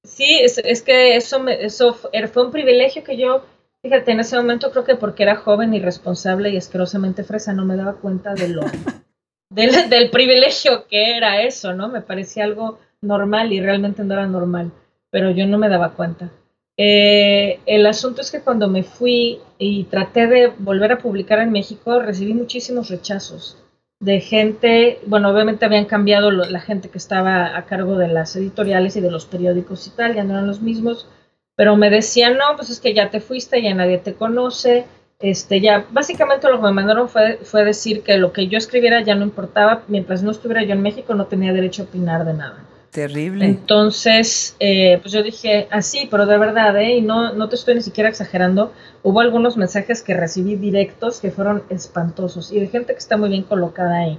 [0.05, 3.45] Sí, es, es que eso, me, eso fue un privilegio que yo
[3.83, 7.75] Fíjate, en ese momento creo que porque era joven, irresponsable y asquerosamente fresa, no me
[7.75, 8.61] daba cuenta de lo,
[9.51, 11.89] del, del, privilegio que era eso, ¿no?
[11.89, 14.71] Me parecía algo normal y realmente no era normal,
[15.11, 16.31] pero yo no me daba cuenta.
[16.77, 21.53] Eh, el asunto es que cuando me fui y traté de volver a publicar en
[21.53, 23.63] México, recibí muchísimos rechazos
[24.03, 28.97] de gente, bueno, obviamente habían cambiado la gente que estaba a cargo de las editoriales
[28.97, 31.07] y de los periódicos y tal, ya no eran los mismos,
[31.55, 34.87] pero me decían, no, pues es que ya te fuiste, ya nadie te conoce,
[35.21, 39.03] este, ya, básicamente lo que me mandaron fue, fue decir que lo que yo escribiera
[39.03, 42.35] ya no importaba, mientras no estuviera yo en México no tenía derecho a opinar de
[42.35, 42.59] nada.
[42.93, 43.47] Terrible.
[43.47, 46.99] Entonces, eh, pues yo dije, así, ah, pero de verdad, ¿eh?
[46.99, 48.71] Y no, no te estoy ni siquiera exagerando.
[49.03, 53.31] Hubo algunos mensajes que recibí directos que fueron espantosos y de gente que está muy
[53.31, 54.19] bien colocada ahí.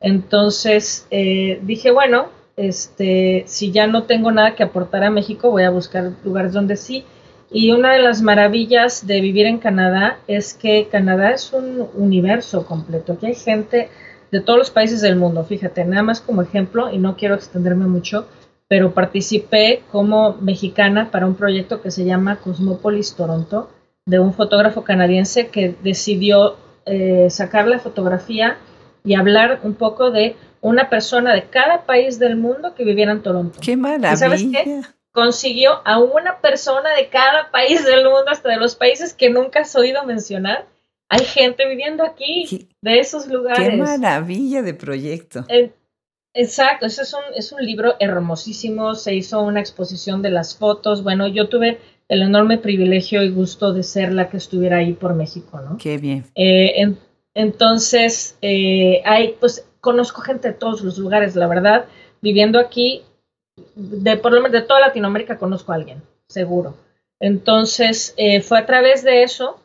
[0.00, 5.62] Entonces, eh, dije, bueno, este, si ya no tengo nada que aportar a México, voy
[5.62, 7.04] a buscar lugares donde sí.
[7.52, 12.66] Y una de las maravillas de vivir en Canadá es que Canadá es un universo
[12.66, 13.12] completo.
[13.12, 13.88] Aquí hay gente
[14.30, 15.44] de todos los países del mundo.
[15.44, 18.26] Fíjate, nada más como ejemplo, y no quiero extenderme mucho,
[18.68, 23.70] pero participé como mexicana para un proyecto que se llama Cosmopolis Toronto,
[24.04, 28.56] de un fotógrafo canadiense que decidió eh, sacar la fotografía
[29.04, 33.22] y hablar un poco de una persona de cada país del mundo que viviera en
[33.22, 33.58] Toronto.
[33.62, 34.16] ¡Qué maravilla!
[34.16, 34.82] sabes qué?
[35.12, 39.60] Consiguió a una persona de cada país del mundo, hasta de los países que nunca
[39.60, 40.66] has oído mencionar.
[41.08, 43.70] Hay gente viviendo aquí, de esos lugares.
[43.70, 45.44] ¡Qué maravilla de proyecto!
[46.34, 48.94] exacto, ese es un, es un libro hermosísimo.
[48.94, 51.02] Se hizo una exposición de las fotos.
[51.02, 55.14] Bueno, yo tuve el enorme privilegio y gusto de ser la que estuviera ahí por
[55.14, 55.78] México, ¿no?
[55.78, 56.26] Qué bien.
[56.34, 56.94] Eh,
[57.34, 61.86] entonces, eh, hay, pues, conozco gente de todos los lugares, la verdad.
[62.20, 63.02] Viviendo aquí,
[63.74, 66.74] de por lo menos de toda Latinoamérica conozco a alguien, seguro.
[67.20, 69.60] Entonces, eh, fue a través de eso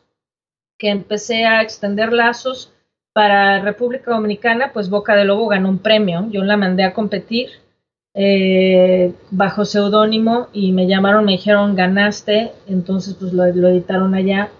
[0.78, 2.72] que empecé a extender lazos
[3.12, 6.26] para República Dominicana, pues Boca de Lobo ganó un premio.
[6.30, 7.48] Yo la mandé a competir
[8.14, 12.52] eh, bajo seudónimo y me llamaron, me dijeron, ganaste.
[12.66, 14.50] Entonces, pues lo editaron allá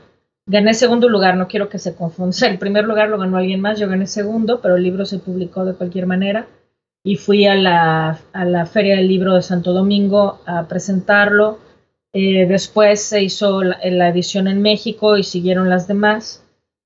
[0.46, 2.36] Gané segundo lugar, no quiero que se confunda.
[2.48, 5.64] El primer lugar lo ganó alguien más, yo gané segundo, pero el libro se publicó
[5.64, 6.46] de cualquier manera.
[7.02, 11.58] Y fui a la, a la Feria del Libro de Santo Domingo a presentarlo.
[12.14, 16.40] Eh, después se hizo la, edición en México y siguieron las demás.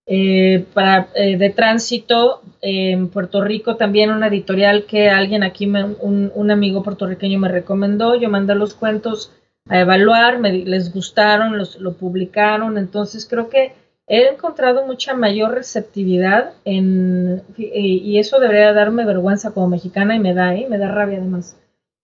[0.07, 6.33] Eh, para, eh, de tránsito en Puerto Rico también una editorial que alguien aquí, un,
[6.35, 8.15] un, amigo puertorriqueño me recomendó.
[8.15, 9.31] Yo mandé los cuentos
[9.69, 13.75] a evaluar, me, les gustaron, los, lo publicaron, entonces creo que
[14.07, 20.33] he encontrado mucha mayor receptividad en, y, eso debería darme vergüenza como mexicana y me
[20.33, 20.67] da, ¿eh?
[20.71, 21.59] me da rabia además,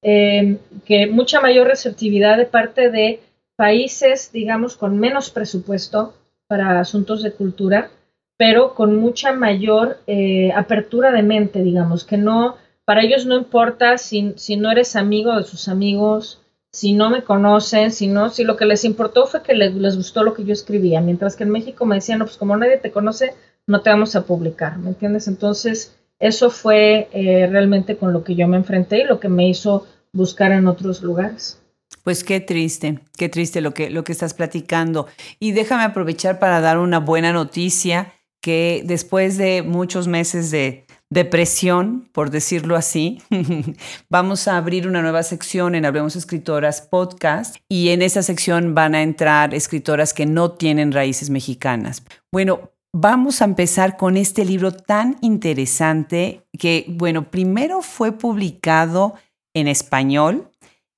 [0.04, 3.20] em, que mucha mayor receptividad de parte de
[3.56, 6.14] países, digamos, con menos presupuesto
[6.46, 7.90] para asuntos de cultura,
[8.36, 13.98] pero con mucha mayor eh, apertura de mente, digamos, que no, para ellos no importa
[13.98, 16.40] si, si no eres amigo de sus amigos,
[16.74, 20.24] si no me conocen, si no, si lo que les importó fue que les, gustó
[20.24, 22.90] lo que yo escribía, mientras que en México me decían, no, pues como nadie te
[22.90, 23.34] conoce,
[23.68, 25.28] no te vamos a publicar, ¿me entiendes?
[25.28, 29.48] Entonces, eso fue eh, realmente con lo que yo me enfrenté y lo que me
[29.48, 31.60] hizo buscar en otros lugares.
[32.02, 35.06] Pues qué triste, qué triste lo que, lo que estás platicando.
[35.38, 40.84] Y déjame aprovechar para dar una buena noticia que después de muchos meses de,
[41.14, 43.22] depresión, por decirlo así,
[44.10, 48.94] vamos a abrir una nueva sección en Hablemos Escritoras Podcast y en esa sección van
[48.94, 52.02] a entrar escritoras que no tienen raíces mexicanas.
[52.32, 59.14] Bueno, vamos a empezar con este libro tan interesante que, bueno, primero fue publicado
[59.54, 60.50] en español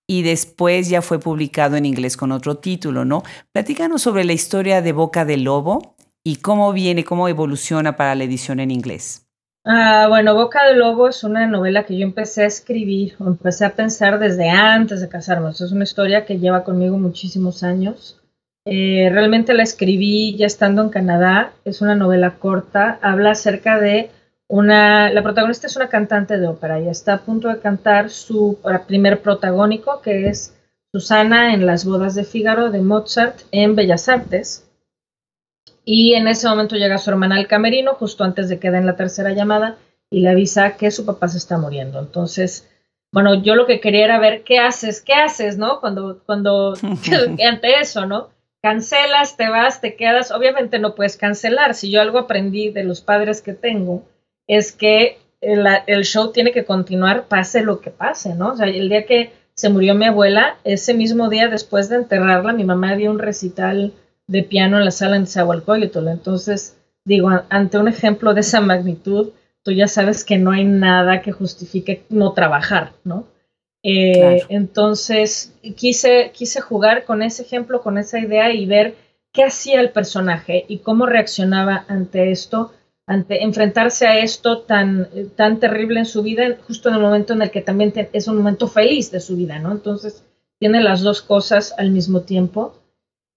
[0.07, 3.22] y después ya fue publicado en inglés con otro título, ¿no?
[3.52, 8.24] Platícanos sobre la historia de Boca del Lobo y cómo viene, cómo evoluciona para la
[8.24, 9.26] edición en inglés.
[9.64, 13.64] Ah, bueno, Boca de Lobo es una novela que yo empecé a escribir o empecé
[13.64, 15.50] a pensar desde antes de casarme.
[15.50, 18.20] es una historia que lleva conmigo muchísimos años.
[18.64, 21.52] Eh, realmente la escribí ya estando en Canadá.
[21.64, 23.00] Es una novela corta.
[23.02, 24.11] Habla acerca de
[24.49, 25.11] una.
[25.11, 29.20] La protagonista es una cantante de ópera y está a punto de cantar su primer
[29.22, 30.55] protagónico, que es
[30.92, 34.66] Susana en las bodas de Fígaro de Mozart en Bellas Artes.
[35.84, 38.97] Y en ese momento llega su hermana al camerino, justo antes de que den la
[38.97, 39.76] tercera llamada,
[40.11, 42.01] y le avisa que su papá se está muriendo.
[42.01, 42.68] Entonces,
[43.12, 45.80] bueno, yo lo que quería era ver qué haces, qué haces, ¿no?
[45.80, 46.74] Cuando, cuando,
[47.49, 48.30] ante eso, ¿no?
[48.62, 50.32] Cancelas, te vas, te quedas.
[50.32, 51.74] Obviamente no puedes cancelar.
[51.74, 54.03] Si yo algo aprendí de los padres que tengo,
[54.47, 58.53] es que el, el show tiene que continuar, pase lo que pase, ¿no?
[58.53, 62.53] O sea, el día que se murió mi abuela, ese mismo día después de enterrarla,
[62.53, 63.94] mi mamá dio un recital
[64.26, 66.09] de piano en la sala en Zahualcóyotl.
[66.09, 69.30] Entonces, digo, ante un ejemplo de esa magnitud,
[69.62, 73.24] tú ya sabes que no hay nada que justifique no trabajar, ¿no?
[73.82, 78.97] Eh, entonces, quise, quise jugar con ese ejemplo, con esa idea y ver
[79.32, 82.72] qué hacía el personaje y cómo reaccionaba ante esto,
[83.07, 87.42] ante enfrentarse a esto tan, tan terrible en su vida, justo en el momento en
[87.42, 89.70] el que también es un momento feliz de su vida, ¿no?
[89.70, 90.24] Entonces,
[90.59, 92.74] tiene las dos cosas al mismo tiempo.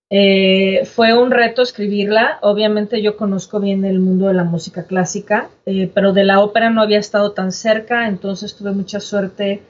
[0.10, 2.40] Eh, fue un reto escribirla.
[2.42, 6.72] Obviamente yo conozco bien el mundo de la música clásica, eh, pero de la ópera
[6.72, 9.62] no había estado tan cerca, entonces tuve mucha suerte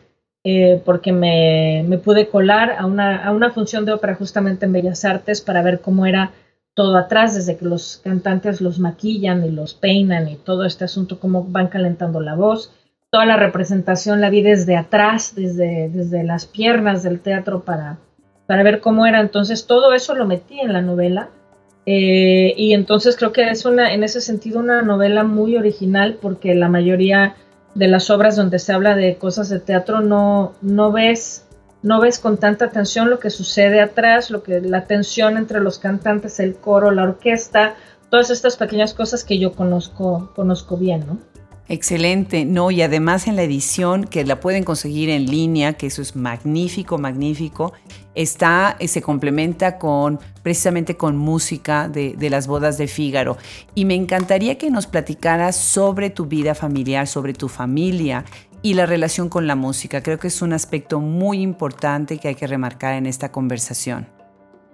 [0.46, 4.72] eh, porque me, me, pude colar a una, a una función de ópera justamente en
[4.72, 6.32] Bellas Artes para ver cómo era
[6.80, 11.20] todo atrás, desde que los cantantes los maquillan y los peinan y todo este asunto,
[11.20, 12.72] cómo van calentando la voz.
[13.10, 17.98] Toda la representación la vi desde atrás, desde, desde las piernas del teatro para,
[18.48, 19.20] para ver cómo era.
[19.20, 21.28] Entonces todo eso lo metí en la novela.
[21.86, 26.56] Eh, y entonces creo que es una, en ese sentido, una novela muy original porque
[26.56, 27.36] la mayoría
[27.76, 31.46] de las obras donde se habla de cosas de teatro no, no ves
[31.82, 35.80] no ves con tanta atención lo que sucede atrás, lo que la tensión entre los
[35.80, 37.76] cantantes, el coro, la orquesta,
[38.10, 41.18] todas estas pequeñas cosas que yo conozco conozco bien, ¿no?
[41.72, 46.02] Excelente, no, y además en la edición que la pueden conseguir en línea, que eso
[46.02, 47.74] es magnífico, magnífico,
[48.16, 53.38] está, eh, se complementa con precisamente con música de, de, las bodas de Fígaro.
[53.76, 58.26] Y me encantaría que nos platicaras sobre tu vida familiar, sobre tu familia
[58.62, 60.02] y la relación con la música.
[60.02, 64.08] Creo que es un aspecto muy importante que hay que remarcar en esta conversación.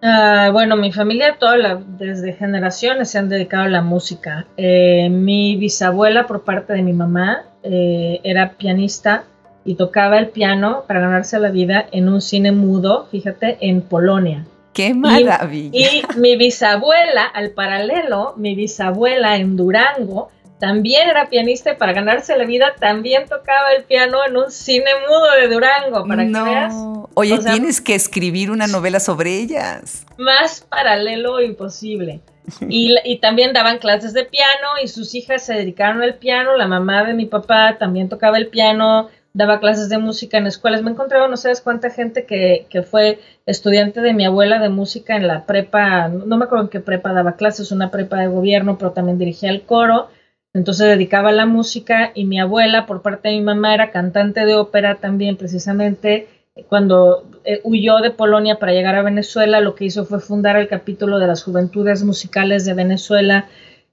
[0.01, 4.45] Ah, bueno, mi familia toda desde generaciones se han dedicado a la música.
[4.57, 9.23] Eh, mi bisabuela por parte de mi mamá eh, era pianista
[9.63, 14.45] y tocaba el piano para ganarse la vida en un cine mudo, fíjate, en Polonia.
[14.73, 15.71] ¡Qué maravilla!
[15.73, 20.29] y mi bisabuela, al paralelo, mi bisabuela en Durango,
[20.59, 24.89] también era pianista y para ganarse la vida también tocaba el piano en un cine
[25.07, 26.43] mudo de Durango, para no.
[26.43, 26.73] que veas.
[27.13, 30.05] Oye, tienes que escribir una novela sobre ellas.
[30.17, 32.21] Más paralelo imposible.
[32.69, 36.55] Y, y, también daban clases de piano y sus hijas se dedicaron al piano.
[36.55, 40.83] La mamá de mi papá también tocaba el piano, daba clases de música en escuelas.
[40.83, 44.69] Me he encontrado no sabes cuánta gente que, que fue estudiante de mi abuela de
[44.69, 48.27] música en la prepa, no me acuerdo en qué prepa daba clases, una prepa de
[48.27, 50.09] gobierno, pero también dirigía el coro
[50.55, 54.45] entonces dedicaba a la música y mi abuela, por parte de mi mamá, era cantante
[54.45, 56.29] de ópera también, precisamente
[56.69, 60.69] cuando eh, huyó de Polonia para llegar a Venezuela, lo que hizo fue fundar el
[60.69, 63.49] capítulo de las Juventudes Musicales de Venezuela.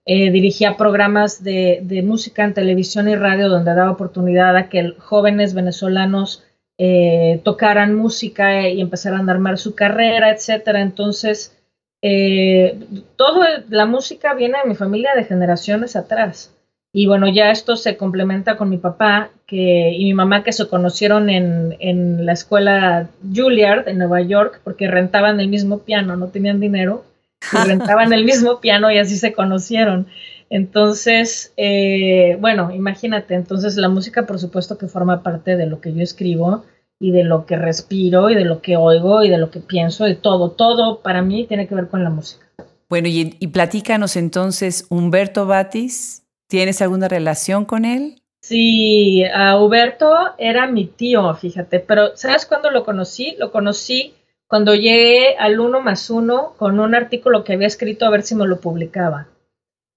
[0.07, 5.55] Eh, dirigía programas de, música en televisión y radio donde daba oportunidad a que jóvenes
[5.55, 6.45] venezolanos
[6.79, 10.81] eh, tocaran música y empezaran a armar su carrera, etcétera.
[10.81, 11.59] Entonces,
[12.03, 12.79] eh,
[13.17, 16.53] todo la música viene de mi familia de generaciones atrás.
[16.93, 20.69] Y bueno, ya esto se complementa con mi papá que, y mi mamá que se
[20.69, 26.29] conocieron en, en la escuela Juilliard en Nueva York porque rentaban el mismo piano, no
[26.29, 27.05] tenían dinero,
[27.51, 30.07] y rentaban el mismo piano y así se conocieron.
[30.51, 35.95] Entonces, eh, bueno, imagínate, entonces la música por supuesto que forma parte de lo que
[35.95, 36.65] yo escribo
[37.03, 40.07] y de lo que respiro y de lo que oigo y de lo que pienso
[40.07, 42.47] y todo, todo para mí tiene que ver con la música.
[42.89, 48.23] Bueno, y, y platícanos entonces, Humberto Batis, ¿tienes alguna relación con él?
[48.41, 53.35] Sí, a Humberto era mi tío, fíjate, pero ¿sabes cuándo lo conocí?
[53.37, 54.15] Lo conocí
[54.47, 58.37] cuando llegué al uno más uno con un artículo que había escrito a ver si
[58.37, 59.27] me lo publicaba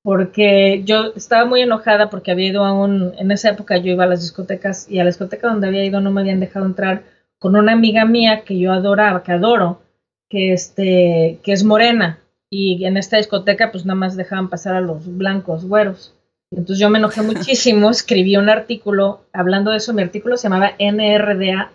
[0.05, 4.03] porque yo estaba muy enojada porque había ido a un, en esa época yo iba
[4.03, 7.05] a las discotecas y a la discoteca donde había ido no me habían dejado entrar
[7.39, 9.81] con una amiga mía que yo adoraba, que adoro,
[10.29, 12.19] que este, que es morena
[12.51, 16.13] y en esta discoteca pues nada más dejaban pasar a los blancos, güeros.
[16.51, 20.73] Entonces yo me enojé muchísimo, escribí un artículo hablando de eso, mi artículo se llamaba
[20.77, 21.71] NRDA,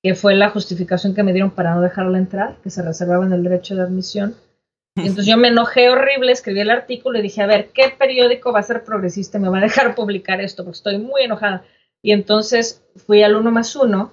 [0.00, 3.32] que fue la justificación que me dieron para no dejarla entrar, que se reservaba en
[3.32, 4.36] el derecho de admisión.
[4.96, 8.60] Entonces yo me enojé horrible, escribí el artículo y dije, a ver, ¿qué periódico va
[8.60, 10.64] a ser progresista y me va a dejar publicar esto?
[10.64, 11.64] Porque estoy muy enojada.
[12.02, 14.12] Y entonces fui al uno más uno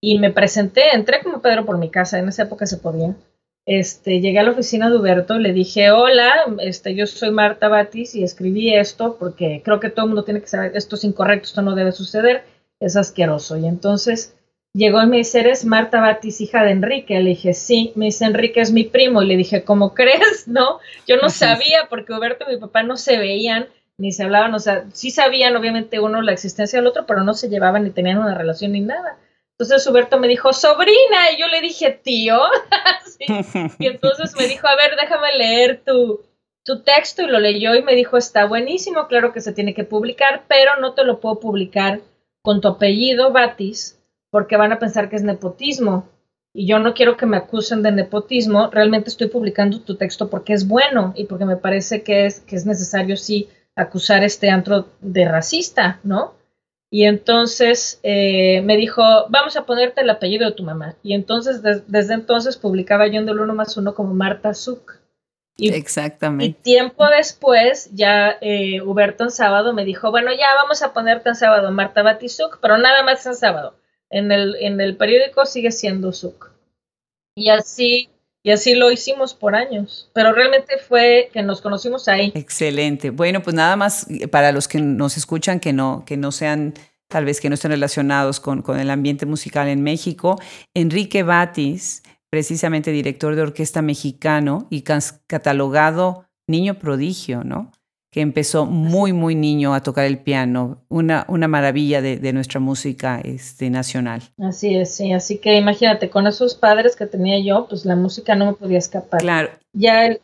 [0.00, 3.16] y me presenté, entré como Pedro por mi casa, en esa época se podía.
[3.66, 8.14] Este, llegué a la oficina de Huberto, le dije, hola, este, yo soy Marta Batis
[8.14, 11.46] y escribí esto porque creo que todo el mundo tiene que saber, esto es incorrecto,
[11.46, 12.44] esto no debe suceder,
[12.78, 13.56] es asqueroso.
[13.56, 14.36] Y entonces
[14.74, 17.18] llegó y me dice, ¿eres Marta Batis, hija de Enrique?
[17.20, 19.22] Le dije, sí, me dice, Enrique es mi primo.
[19.22, 20.46] Y le dije, ¿cómo crees?
[20.54, 24.52] No, yo no sabía porque Huberto y mi papá no se veían ni se hablaban,
[24.54, 27.90] o sea, sí sabían obviamente uno la existencia del otro, pero no se llevaban ni
[27.90, 29.18] tenían una relación ni nada.
[29.52, 32.40] Entonces Huberto me dijo, sobrina, y yo le dije, tío.
[33.78, 36.20] Y entonces me dijo, a ver, déjame leer tu,
[36.64, 39.84] tu texto, y lo leyó y me dijo, está buenísimo, claro que se tiene que
[39.84, 42.00] publicar, pero no te lo puedo publicar
[42.42, 43.98] con tu apellido, Batis,
[44.34, 46.08] porque van a pensar que es nepotismo.
[46.52, 50.54] Y yo no quiero que me acusen de nepotismo, realmente estoy publicando tu texto porque
[50.54, 54.88] es bueno y porque me parece que es, que es necesario, sí, acusar este antro
[55.00, 56.34] de racista, ¿no?
[56.90, 60.96] Y entonces eh, me dijo, vamos a ponerte el apellido de tu mamá.
[61.04, 64.98] Y entonces, desde entonces, publicaba yo en Del Uno más Uno como Marta Zuc.
[65.56, 66.46] Y, Exactamente.
[66.46, 71.28] Y tiempo después, ya eh, Huberto en sábado me dijo, bueno, ya vamos a ponerte
[71.28, 73.76] en sábado Marta Batizuk, pero nada más en sábado.
[74.14, 76.52] En el, en el periódico sigue siendo Zuc.
[77.36, 78.08] Y así
[78.46, 82.30] y así lo hicimos por años, pero realmente fue que nos conocimos ahí.
[82.34, 83.08] Excelente.
[83.08, 86.74] Bueno, pues nada más eh, para los que nos escuchan que no, que no sean,
[87.08, 90.38] tal vez que no estén relacionados con, con el ambiente musical en México,
[90.74, 97.72] Enrique Batis, precisamente director de orquesta mexicano y catalogado niño prodigio, ¿no?
[98.14, 103.20] Que empezó muy, muy niño a tocar el piano, una, una maravilla de, nuestra música
[103.20, 104.22] este, nacional.
[104.38, 108.36] Así es, sí, así que imagínate, con esos padres que tenía yo, pues la música
[108.36, 109.20] no me podía escapar.
[109.20, 109.50] Claro.
[109.72, 110.20] Ya el,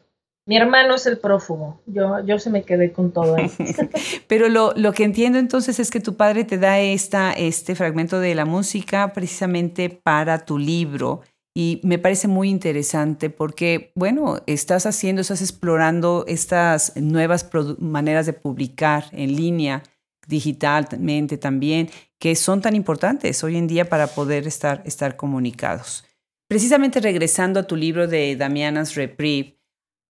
[0.46, 3.50] mi hermano es el prófugo, yo, yo se me quedé con todo ahí.
[4.28, 8.20] Pero lo, lo, que entiendo entonces es que tu padre te da esta, este fragmento
[8.20, 11.22] de la música precisamente para tu libro
[11.54, 17.48] y me parece muy interesante porque, bueno, estás haciendo, estás explorando estas nuevas
[17.78, 19.82] maneras de publicar en línea,
[20.28, 21.90] digitalmente también,
[22.20, 26.04] que son tan importantes hoy en día para poder estar, estar comunicados.
[26.48, 29.58] Precisamente regresando a tu libro de Damianas Reprieve,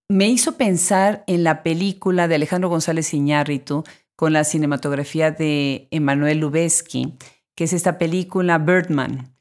[0.09, 3.85] me hizo pensar en la película de Alejandro González Iñárritu
[4.17, 7.17] con la cinematografía de Emanuel Lubezki,
[7.55, 9.40] que es esta película Birdman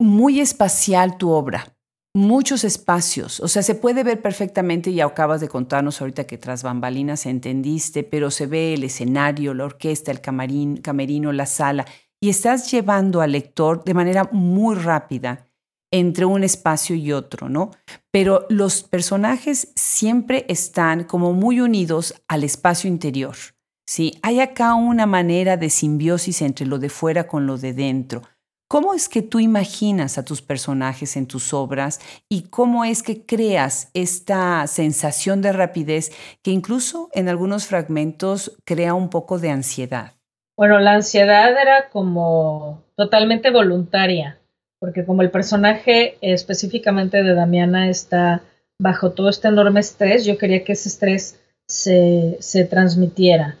[0.00, 1.76] muy espacial tu obra,
[2.14, 6.62] muchos espacios, o sea, se puede ver perfectamente, y acabas de contarnos ahorita que tras
[6.62, 11.86] bambalinas entendiste, pero se ve el escenario, la orquesta, el camarín, camerino, la sala,
[12.20, 15.46] y estás llevando al lector de manera muy rápida
[15.92, 17.70] entre un espacio y otro, ¿no?
[18.10, 23.36] Pero los personajes siempre están como muy unidos al espacio interior.
[23.86, 24.18] ¿sí?
[24.22, 28.22] Hay acá una manera de simbiosis entre lo de fuera con lo de dentro.
[28.70, 31.98] ¿Cómo es que tú imaginas a tus personajes en tus obras
[32.28, 38.94] y cómo es que creas esta sensación de rapidez que incluso en algunos fragmentos crea
[38.94, 40.12] un poco de ansiedad?
[40.56, 44.38] Bueno, la ansiedad era como totalmente voluntaria,
[44.78, 48.40] porque como el personaje específicamente de Damiana está
[48.78, 53.56] bajo todo este enorme estrés, yo quería que ese estrés se, se transmitiera.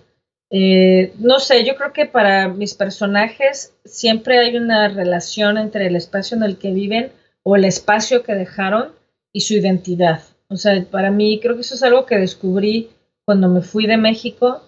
[0.50, 5.94] Eh, no sé, yo creo que para mis personajes siempre hay una relación entre el
[5.94, 7.12] espacio en el que viven
[7.44, 8.92] o el espacio que dejaron
[9.32, 10.22] y su identidad.
[10.48, 12.90] O sea, para mí creo que eso es algo que descubrí
[13.24, 14.62] cuando me fui de México,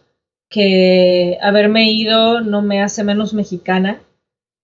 [0.49, 4.01] que haberme ido no me hace menos mexicana.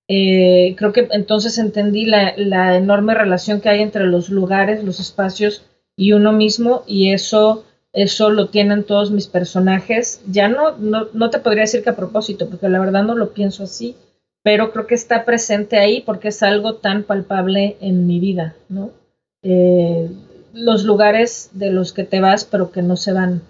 [0.06, 5.00] Eh, creo que entonces entendí la, la enorme relación que hay entre los lugares, los
[5.00, 5.64] espacios
[5.96, 10.20] y uno mismo y eso eso lo tienen todos mis personajes.
[10.30, 13.64] Ya no, no, te podría decir que a propósito, porque la verdad no lo pienso
[13.64, 13.96] así,
[14.42, 18.90] pero creo que está presente ahí porque es algo tan palpable en mi vida, ¿no?
[19.42, 20.10] Eh,
[20.52, 23.42] los lugares de los que te vas pero que no se van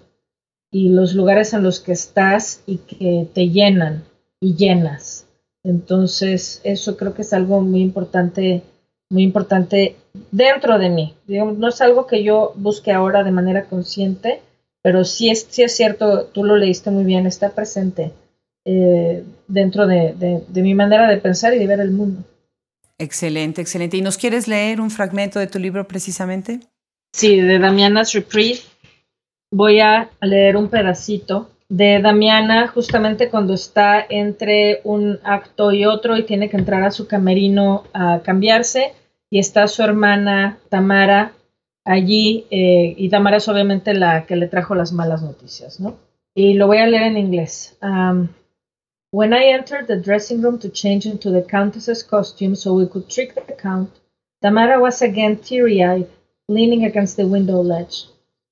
[0.71, 4.03] y los lugares en los que estás y que te llenan
[4.39, 5.25] y llenas.
[5.63, 8.63] Entonces, eso creo que es algo muy importante
[9.09, 9.95] muy importante
[10.31, 11.15] dentro de mí.
[11.27, 14.41] no es algo que yo busque ahora de manera consciente,
[14.81, 18.11] pero sí es, sí es cierto, tú lo leíste muy bien, está presente
[18.65, 22.23] eh, dentro de, mi manera de pensar y de ver el mundo.
[22.97, 23.97] Excelente, excelente.
[23.97, 26.59] ¿Y nos quieres leer un fragmento de tu libro precisamente?
[27.13, 28.59] Sí, de Damiana's Reprieve.
[29.51, 36.17] Voy a leer un pedacito de Damiana justamente cuando está entre un acto y otro
[36.17, 38.93] y tiene que entrar a su camerino a cambiarse
[39.29, 41.33] y está su hermana Tamara
[41.85, 45.95] allí eh, y Tamara es obviamente la que le trajo las malas noticias, ¿no?
[46.33, 47.77] Y lo voy a leer en inglés.
[47.83, 48.29] Um,
[49.11, 53.07] when I entered the dressing room to change into the countess's costume so we could
[53.09, 53.89] trick the count,
[54.41, 56.07] Tamara was again teary-eyed,
[56.47, 58.05] leaning against the window ledge,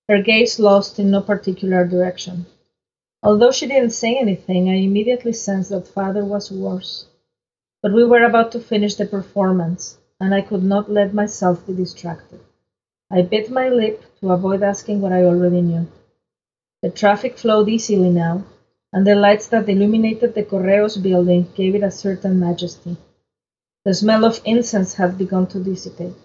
[0.07, 2.45] her gaze lost in no particular direction.
[3.27, 7.07] Although she didn't say anything, I immediately sensed that father was worse.
[7.81, 11.73] But we were about to finish the performance, and I could not let myself be
[11.73, 12.39] distracted.
[13.11, 15.87] I bit my lip to avoid asking what I already knew.
[16.81, 18.45] The traffic flowed easily now,
[18.93, 22.95] and the lights that illuminated the Correos building gave it a certain majesty.
[23.83, 26.15] The smell of incense had begun to dissipate.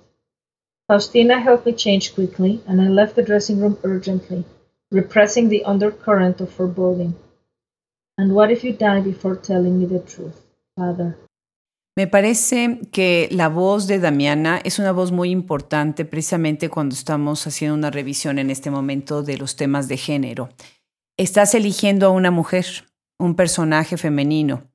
[0.86, 4.44] Faustina helped me change quickly, and I left the dressing room urgently,
[4.92, 7.14] repressing the undercurrent of foreboding.
[8.18, 10.36] And what if you die before telling me the truth,
[10.76, 11.16] Father?
[11.96, 17.46] Me parece que la voz de Damiana es una voz muy importante precisamente cuando estamos
[17.46, 20.48] haciendo una revisión en este momento de los temas de género.
[21.18, 22.64] Estás eligiendo a una mujer,
[23.18, 24.71] un personaje femenino,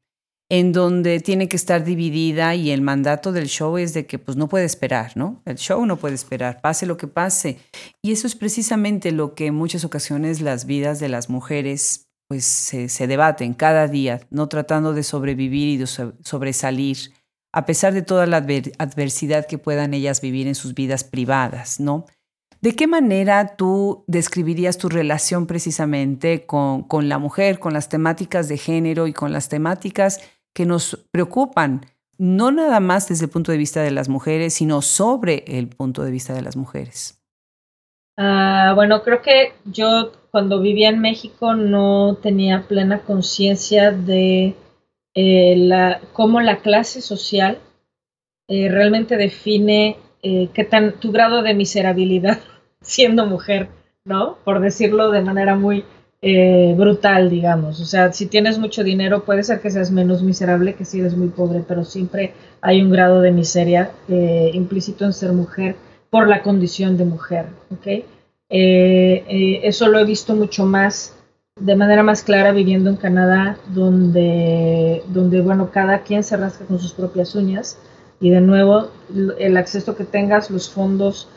[0.50, 4.38] en donde tiene que estar dividida y el mandato del show es de que pues
[4.38, 5.42] no puede esperar, ¿no?
[5.46, 7.58] El show no puede esperar, pase lo que pase.
[8.02, 12.46] Y eso es precisamente lo que en muchas ocasiones las vidas de las mujeres pues
[12.46, 16.98] se, debaten cada día, no tratando de sobrevivir y de sobresalir,
[17.54, 22.06] a pesar de toda la adversidad que puedan ellas vivir en sus vidas privadas, ¿no?
[22.60, 28.48] ¿De qué manera tú describirías tu relación precisamente con, con la mujer, con las temáticas
[28.48, 30.20] de género y con las temáticas
[30.58, 31.86] que nos preocupan,
[32.18, 36.02] no nada más desde el punto de vista de las mujeres, sino sobre el punto
[36.02, 37.22] de vista de las mujeres?
[38.18, 44.56] Ah, bueno, creo que yo cuando vivía en México no tenía plena conciencia de
[45.14, 47.60] eh, la, cómo la clase social
[48.48, 52.40] eh, realmente define eh, qué tan tu grado de miserabilidad
[52.82, 53.70] siendo mujer,
[54.06, 54.40] ¿no?
[54.44, 55.86] Por decirlo de manera muy
[56.30, 57.80] eh, brutal, digamos.
[57.80, 61.16] O sea, si tienes mucho dinero, puede ser que seas menos miserable que si eres
[61.16, 65.78] muy pobre, pero siempre hay un grado de miseria eh, implícito en ser mujer
[66.10, 67.46] por la condición de mujer.
[68.50, 71.16] Eh, eso lo he visto mucho más,
[71.58, 76.78] de manera más clara viviendo en Canadá, donde, donde, bueno, cada quien se rasca con
[76.78, 77.80] sus propias uñas
[78.20, 78.90] y de nuevo
[79.40, 81.30] el acceso que tengas, los fondos,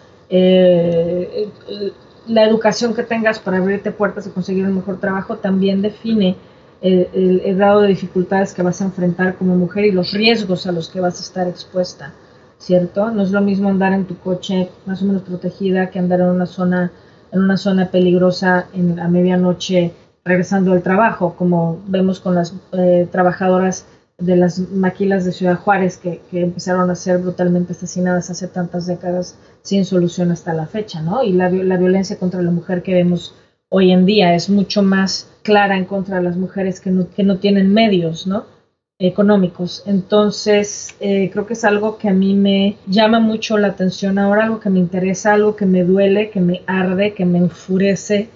[2.26, 6.36] la educación que tengas para abrirte puertas y conseguir un mejor trabajo también define
[6.80, 10.88] el, grado de dificultades que vas a enfrentar como mujer y los riesgos a los
[10.88, 12.12] que vas a estar expuesta,
[12.58, 13.10] ¿cierto?
[13.10, 16.26] No es lo mismo andar en tu coche más o menos protegida que andar en
[16.26, 16.90] una zona,
[17.32, 19.92] en una zona peligrosa en, a medianoche
[20.24, 23.86] regresando al trabajo, como vemos con las eh, trabajadoras
[24.20, 29.38] de las maquilas de Ciudad Juárez que, empezaron a ser brutalmente asesinadas hace tantas décadas
[29.62, 31.22] sin solución hasta la fecha, ¿no?
[31.22, 33.34] Y la, la, violencia contra la mujer que vemos
[33.68, 37.24] hoy en día es mucho más clara en contra de las mujeres que no, que
[37.24, 38.44] no tienen medios, ¿no?
[39.00, 39.82] económicos.
[39.86, 44.44] Entonces, eh, creo que es algo que a mí me llama mucho la atención ahora,
[44.44, 48.28] algo que me interesa, algo que me duele, que me arde, que me enfurece,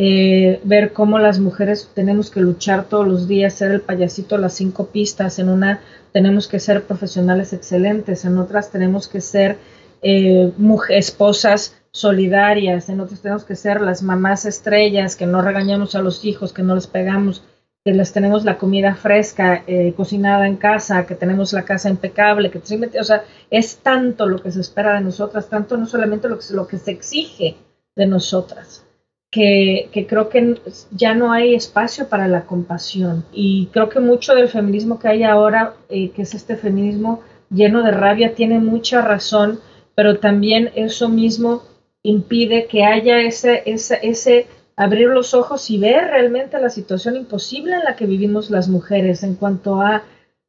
[0.00, 4.52] eh, ver cómo las mujeres tenemos que luchar todos los días, ser el payasito las
[4.52, 5.80] cinco pistas, en una
[6.12, 9.58] tenemos que ser profesionales excelentes, en otras tenemos que ser
[10.00, 10.52] eh,
[10.90, 16.24] esposas solidarias, en otras tenemos que ser las mamás estrellas, que no regañamos a los
[16.24, 17.42] hijos, que no les pegamos,
[17.84, 22.52] que les tenemos la comida fresca, eh, cocinada en casa, que tenemos la casa impecable,
[22.52, 26.38] que o sea, es tanto lo que se espera de nosotras, tanto no solamente lo
[26.38, 27.56] que, lo que se exige
[27.96, 28.84] de nosotras
[29.30, 30.60] que, creo que
[30.90, 33.24] ya no hay espacio para la compasión.
[33.32, 37.82] Y creo que mucho del feminismo que hay ahora, eh, que es este feminismo lleno
[37.82, 39.60] de rabia, tiene mucha razón,
[39.94, 41.62] pero también eso mismo
[42.02, 47.74] impide que haya ese, ese, ese abrir los ojos y ver realmente la situación imposible
[47.74, 50.04] en la que vivimos las mujeres en cuanto a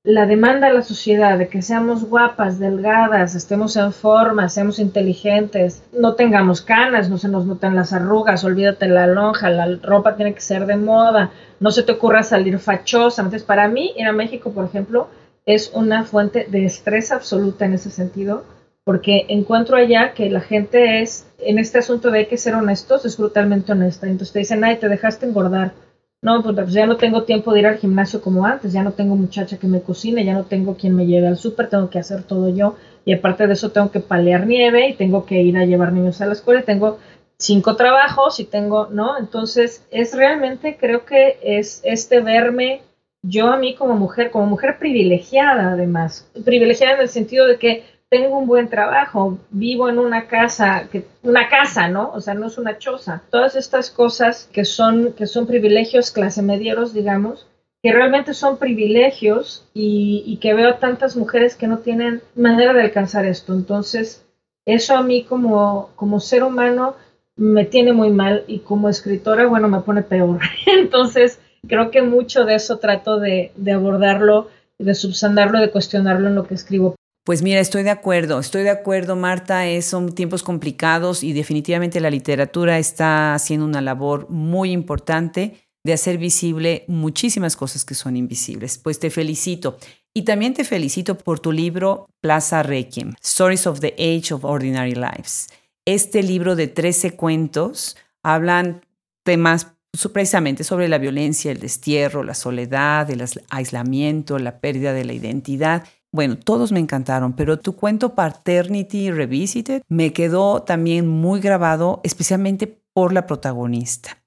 [0.09, 5.83] la demanda de la sociedad de que seamos guapas, delgadas, estemos en forma, seamos inteligentes,
[5.93, 10.33] no tengamos canas, no se nos noten las arrugas, olvídate la lonja, la ropa tiene
[10.33, 11.29] que ser de moda,
[11.59, 13.21] no se te ocurra salir fachosa.
[13.21, 15.09] Entonces, para mí, ir a México, por ejemplo,
[15.45, 18.45] es una fuente de estrés absoluta en ese sentido,
[18.83, 23.05] porque encuentro allá que la gente es, en este asunto de hay que ser honestos,
[23.05, 24.07] es brutalmente honesta.
[24.07, 25.73] Entonces te dicen, ay, te dejaste engordar
[26.21, 28.91] no, pues, pues ya no tengo tiempo de ir al gimnasio como antes, ya no
[28.91, 31.99] tengo muchacha que me cocine, ya no tengo quien me lleve al súper, tengo que
[31.99, 35.57] hacer todo yo y aparte de eso tengo que palear nieve y tengo que ir
[35.57, 36.99] a llevar niños a la escuela y tengo
[37.37, 39.17] cinco trabajos y tengo, ¿no?
[39.17, 42.81] Entonces, es realmente, creo que es este verme
[43.21, 47.83] yo a mí como mujer, como mujer privilegiada además, privilegiada en el sentido de que
[48.09, 52.11] tengo un buen trabajo, vivo en una casa, que, una casa, ¿no?
[52.11, 53.21] O sea, no es una choza.
[53.29, 57.47] Todas estas cosas que son, que son privilegios clase medieros, digamos,
[57.83, 63.25] que realmente son privilegios y, que veo tantas mujeres que no tienen manera de alcanzar
[63.25, 63.53] esto.
[63.53, 64.25] Entonces,
[64.65, 66.95] eso a mí como, como ser humano
[67.35, 70.39] me tiene muy mal y como escritora, bueno, me pone peor.
[70.65, 74.49] Entonces, creo que mucho de eso trato de, de abordarlo,
[74.79, 76.95] de subsanarlo, de cuestionarlo en lo que escribo.
[77.23, 81.99] Pues mira, estoy de acuerdo, estoy de acuerdo, Marta, es, son tiempos complicados y definitivamente
[81.99, 88.17] la literatura está haciendo una labor muy importante de hacer visible muchísimas cosas que son
[88.17, 88.77] invisibles.
[88.77, 89.77] Pues te felicito.
[90.13, 94.95] Y también te felicito por tu libro Plaza Requiem, Stories of the Age of Ordinary
[94.95, 95.49] Lives.
[95.85, 98.81] Este libro de 13 cuentos hablan
[99.23, 99.67] temas
[100.13, 105.83] precisamente sobre la violencia, el destierro, la soledad, el aislamiento, la pérdida de la identidad
[106.11, 112.81] bueno, todos me encantaron, pero tu cuento Paternity Revisited me quedó también muy grabado, especialmente
[112.93, 114.17] por la protagonista.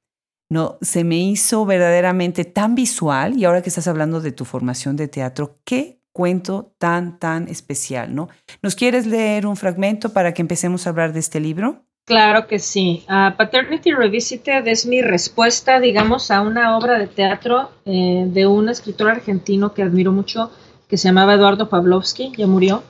[0.49, 4.97] No, se me hizo verdaderamente tan visual y ahora que estás hablando de tu formación
[4.97, 8.29] de teatro, qué cuento tan, tan especial, ¿no?
[8.61, 11.87] ¿Nos quieres leer un fragmento para que empecemos a hablar de este libro?
[12.05, 13.05] Claro que sí.
[13.07, 19.09] Paternity Revisited es mi respuesta, digamos, a una obra de teatro eh, de un escritor
[19.09, 20.51] argentino que admiro mucho,
[20.93, 22.83] que se llamaba Eduardo Pavlovsky, ya murió,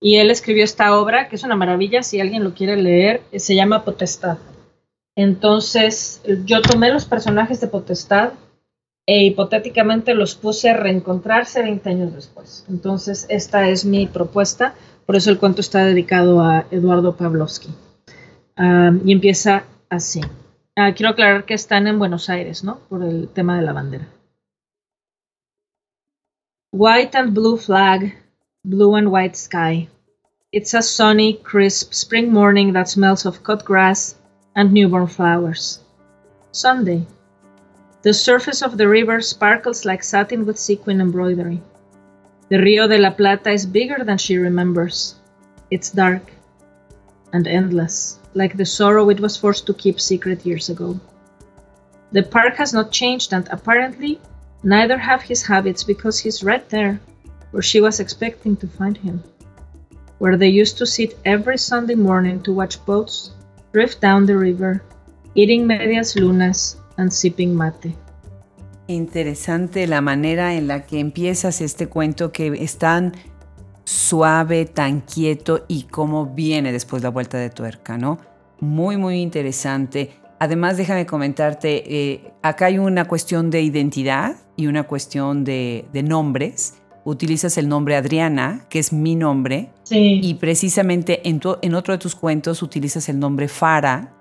[0.00, 3.56] y él escribió esta obra, que es una maravilla, si alguien lo quiere leer, se
[3.56, 4.38] llama Potestad.
[5.16, 8.34] Entonces, yo tomé los personajes de Potestad
[9.08, 12.64] e hipotéticamente los puse a reencontrarse 20 años después.
[12.68, 17.70] Entonces, esta es mi propuesta, por eso el cuento está dedicado a Eduardo Pavlovsky.
[18.56, 20.20] Ah, y empieza así.
[20.76, 22.78] Ah, quiero aclarar que están en Buenos Aires, ¿no?
[22.88, 24.06] Por el tema de la bandera.
[26.70, 28.14] White and blue flag,
[28.62, 29.88] blue and white sky.
[30.52, 34.16] It's a sunny, crisp spring morning that smells of cut grass
[34.54, 35.80] and newborn flowers.
[36.52, 37.06] Sunday.
[38.02, 41.62] The surface of the river sparkles like satin with sequin embroidery.
[42.50, 45.14] The Rio de la Plata is bigger than she remembers.
[45.70, 46.30] It's dark
[47.32, 51.00] and endless, like the sorrow it was forced to keep secret years ago.
[52.12, 54.20] The park has not changed, and apparently
[54.62, 57.00] Neither have his habits because he's right there,
[57.52, 59.22] where she was expecting to find him,
[60.18, 63.32] where they used to sit every Sunday morning to watch boats
[63.72, 64.82] drift down the river,
[65.34, 67.94] eating medias lunas and sipping mate.
[68.88, 73.12] Interesante la manera en la que empiezas este cuento que es tan
[73.84, 78.18] suave, tan quieto y cómo viene después la vuelta de tuerca, ¿no?
[78.60, 80.10] Muy, muy interesante.
[80.40, 86.74] Además, déjame comentarte, eh, acá hay una cuestión de identidad y una cuestión de, nombres.
[87.04, 92.14] Utilizas el nombre Adriana, que es mi nombre, y precisamente en, en otro de tus
[92.14, 94.14] cuentos utilizas el nombre Fara,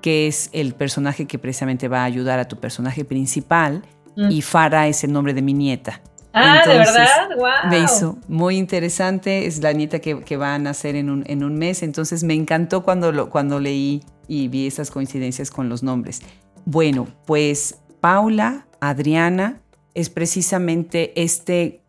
[0.00, 3.82] que es el personaje que precisamente va a ayudar a tu personaje principal,
[4.16, 4.30] mm.
[4.30, 6.00] y Fara es el nombre de mi nieta.
[6.32, 7.30] Ah, ¿de verdad?
[7.36, 7.70] ¡Wow!
[7.70, 11.42] Me hizo muy interesante, es la nieta que, que va a nacer en un, en
[11.42, 15.82] un, mes, entonces me encantó cuando, lo, cuando leí y vi esas coincidencias con los
[15.82, 16.22] nombres.
[16.64, 19.60] Bueno, pues Paula, Adriana,
[19.94, 21.82] es precisamente este,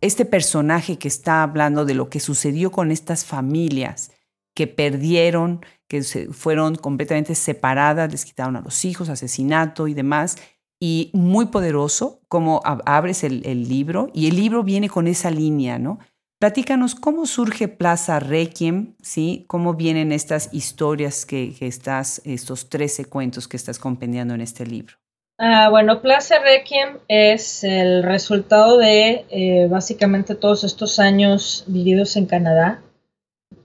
[0.00, 4.12] este personaje que está hablando de lo que sucedió con estas familias
[4.54, 10.36] que perdieron, que se fueron completamente separadas, les quitaron a los hijos, asesinato y demás.
[10.80, 15.98] Y muy poderoso, como abres el, libro, y el libro viene con esa línea, ¿no?
[16.38, 19.44] Platícanos cómo surge Plaza Requiem, ¿sí?
[19.48, 24.94] ¿Cómo vienen estas historias que, estás, estos 13 cuentos que estás compendiando en este libro?
[25.38, 32.26] Ah, bueno, Plaza Requiem es el resultado de eh, básicamente todos estos años vividos en
[32.26, 32.82] Canadá.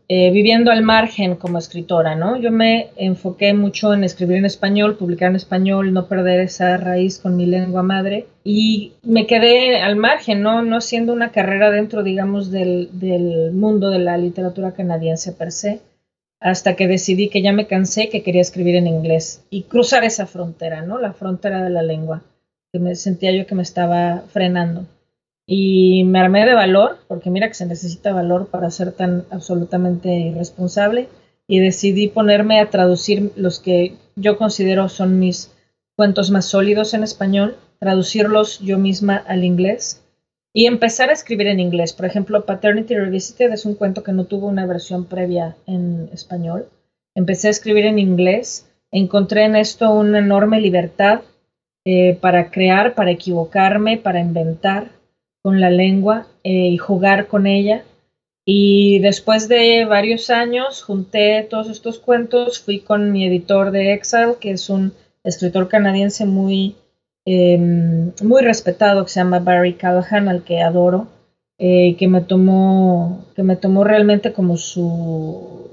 [0.09, 2.35] Eh, viviendo al margen como escritora, ¿no?
[2.37, 7.19] Yo me enfoqué mucho en escribir en español, publicar en español, no perder esa raíz
[7.19, 10.61] con mi lengua madre y me quedé al margen, ¿no?
[10.61, 15.79] No haciendo una carrera dentro, digamos, del, del mundo de la literatura canadiense per se,
[16.41, 20.25] hasta que decidí que ya me cansé, que quería escribir en inglés y cruzar esa
[20.27, 20.99] frontera, ¿no?
[20.99, 22.23] La frontera de la lengua,
[22.73, 24.85] que me sentía yo que me estaba frenando.
[25.45, 30.09] Y me armé de valor, porque mira que se necesita valor para ser tan absolutamente
[30.09, 31.09] irresponsable,
[31.47, 35.51] y decidí ponerme a traducir los que yo considero son mis
[35.95, 40.01] cuentos más sólidos en español, traducirlos yo misma al inglés
[40.53, 41.91] y empezar a escribir en inglés.
[41.91, 46.69] Por ejemplo, Paternity Revisited es un cuento que no tuvo una versión previa en español.
[47.15, 51.21] Empecé a escribir en inglés encontré en esto una enorme libertad
[51.83, 54.89] eh, para crear, para equivocarme, para inventar
[55.43, 57.83] con la lengua eh, y jugar con ella.
[58.45, 64.35] Y después de varios años junté todos estos cuentos, fui con mi editor de Exile,
[64.39, 66.75] que es un escritor canadiense muy,
[67.25, 71.07] em, muy respetado, que se llama Barry Callahan, al que adoro,
[71.57, 75.69] eh, que, me tomó, que me tomó realmente como su...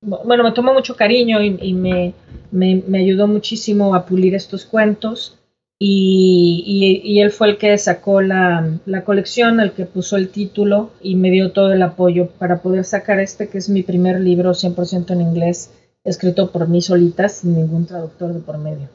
[0.00, 2.14] Bueno, me tomó mucho cariño y, me,
[2.52, 5.37] me, ayudó muchísimo a pulir estos cuentos.
[5.80, 11.14] Y, él fue el que sacó la, la, colección, el que puso el título y
[11.14, 15.12] me dio todo el apoyo para poder sacar este, que es mi primer libro 100%
[15.12, 15.70] en inglés,
[16.02, 18.88] escrito por mí solita, sin ningún traductor de por medio.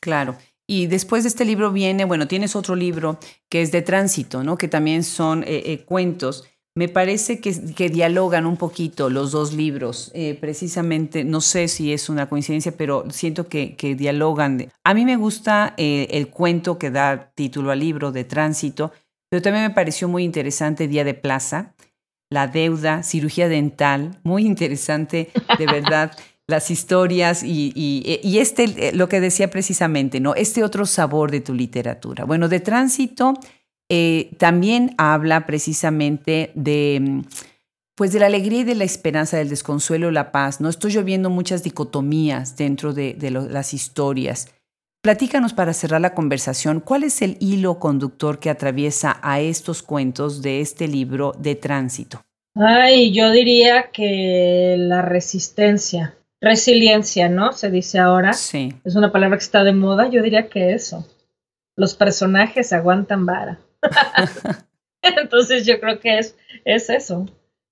[0.00, 0.36] Claro.
[0.66, 3.18] Y después de este libro viene, bueno, tienes otro libro
[3.50, 4.56] que es de tránsito, ¿no?
[4.56, 6.44] Que también son eh, eh, cuentos.
[6.74, 11.92] Me parece que, que, dialogan un poquito los dos libros, eh, precisamente, no sé si
[11.92, 14.68] es una coincidencia, pero siento que, que dialogan.
[14.82, 18.90] A mí me gusta el cuento que da título al libro de tránsito,
[19.30, 21.74] pero también me pareció muy interesante Día de Plaza,
[22.30, 26.12] la deuda, cirugía dental, muy interesante, de verdad.
[26.48, 30.34] las historias y, y, este, eh, lo que decía precisamente, ¿no?
[30.34, 32.24] Este otro sabor de tu literatura.
[32.24, 33.34] Bueno, de tránsito
[33.94, 37.20] eh, también habla precisamente de, mm,
[37.94, 40.62] pues de la alegría y de la esperanza, del desconsuelo, la paz.
[40.62, 44.48] No estoy lloviendo muchas dicotomías dentro de, las historias.
[45.02, 50.40] Platícanos para cerrar la conversación, ¿cuál es el hilo conductor que atraviesa a estos cuentos
[50.40, 52.22] de este libro de tránsito?
[52.54, 57.52] Ay, yo diría que la resistencia, resiliencia, ¿no?
[57.52, 58.32] Se dice ahora.
[58.32, 58.72] Sí.
[58.84, 60.08] Es una palabra que está de moda.
[60.08, 61.06] Yo diría que eso.
[61.76, 63.58] Los personajes aguantan vara.
[65.02, 67.26] Entonces yo creo que es, es eso.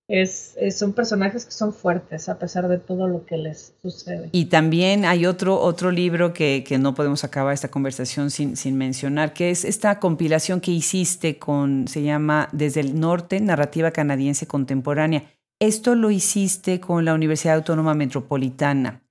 [0.08, 4.28] Es, son personajes que son fuertes a pesar de todo lo que les sucede.
[4.32, 8.76] Y también hay otro, otro libro que, que no podemos acabar esta conversación sin, sin,
[8.76, 14.48] mencionar, que es esta compilación que hiciste con, se llama Desde el Norte, Narrativa Canadiense
[14.48, 15.22] Contemporánea.
[15.60, 19.04] Esto lo hiciste con la Universidad Autónoma Metropolitana.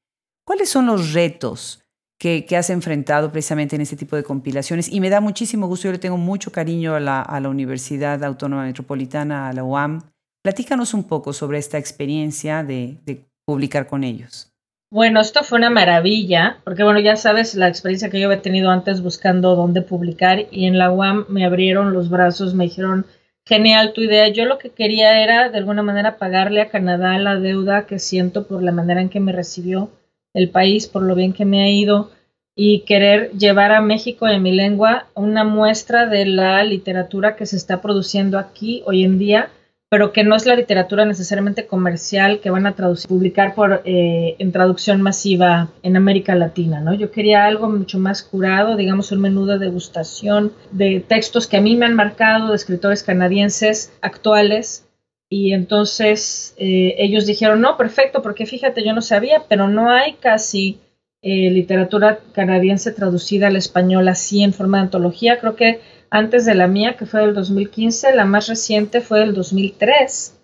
[0.44, 1.82] ¿Cuáles son los retos
[2.20, 4.92] que, has enfrentado precisamente en este tipo de compilaciones?
[4.92, 9.48] Y me da muchísimo gusto, yo le tengo mucho cariño a la, Universidad Autónoma Metropolitana,
[9.50, 10.02] a la UAM.
[10.44, 14.52] Platícanos un poco sobre esta experiencia de, de publicar con ellos.
[14.92, 18.72] Bueno, esto fue una maravilla, porque bueno, ya sabes la experiencia que yo había tenido
[18.72, 23.06] antes buscando dónde publicar y en la UAM me abrieron los brazos, me dijeron,
[23.46, 24.28] genial tu idea.
[24.30, 28.48] Yo lo que quería era, de alguna manera, pagarle a Canadá la deuda que siento
[28.48, 29.92] por la manera en que me recibió
[30.34, 32.12] el país, por lo bien que me ha ido,
[32.56, 37.56] y querer llevar a México en mi lengua una muestra de la literatura que se
[37.56, 39.50] está produciendo aquí hoy en día
[39.90, 44.36] pero que no es la literatura necesariamente comercial que van a traducir, publicar por, eh,
[44.38, 46.94] en traducción masiva en América Latina, ¿no?
[46.94, 51.62] Yo quería algo mucho más curado, digamos un menú de degustación de textos que a
[51.62, 54.86] mí me han marcado, de escritores canadienses actuales,
[55.30, 60.14] y entonces eh, ellos dijeron, no, perfecto, porque fíjate, yo no sabía, pero no hay
[60.14, 60.80] casi
[61.22, 66.56] eh, literatura canadiense traducida al español así en forma de antología, creo que antes de
[66.56, 70.36] la mía, que fue del 2015, la más reciente fue del 2003.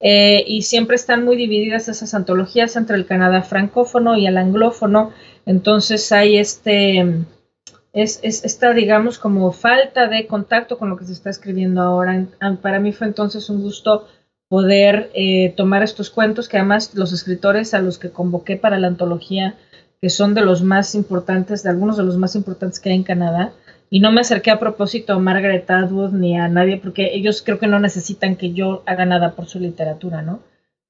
[0.00, 5.12] Eh, y siempre están muy divididas esas antologías entre el Canadá francófono y el anglófono.
[5.46, 7.24] Entonces hay este,
[7.92, 12.26] es, esta, digamos, como falta de contacto con lo que se está escribiendo ahora.
[12.60, 14.08] Para mí fue entonces un gusto
[14.48, 18.88] poder eh, tomar estos cuentos, que además los escritores a los que convoqué para la
[18.88, 19.54] antología,
[20.00, 23.04] que son de los más importantes, de algunos de los más importantes que hay en
[23.04, 23.52] Canadá,
[23.90, 27.58] y no me acerqué a propósito a Margaret Atwood ni a nadie, porque ellos creo
[27.58, 30.40] que no necesitan que yo haga nada por su literatura, ¿no?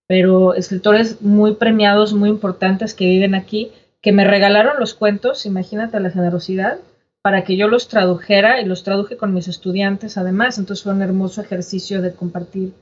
[0.07, 5.99] Pero escritores muy premiados, muy importantes que viven aquí, que me regalaron los cuentos, imagínate
[6.01, 6.79] la generosidad,
[7.23, 10.59] para que yo los tradujera y los traduje con mis estudiantes además.
[10.59, 12.75] Entonces fue un hermoso ejercicio de compartir,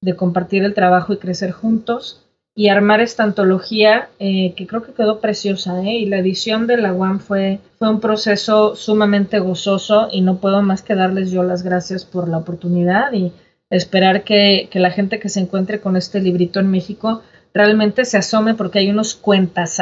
[0.00, 4.92] de compartir el trabajo y crecer juntos y armar esta antología eh, que creo que
[4.92, 5.82] quedó preciosa.
[5.82, 5.98] ¿eh?
[5.98, 10.62] Y la edición de la UAM fue, fue un proceso sumamente gozoso y no puedo
[10.62, 13.32] más que darles yo las gracias por la oportunidad y
[13.70, 17.22] esperar que, que la gente que se encuentre con este librito en México
[17.54, 19.80] realmente se asome porque hay unos cuentas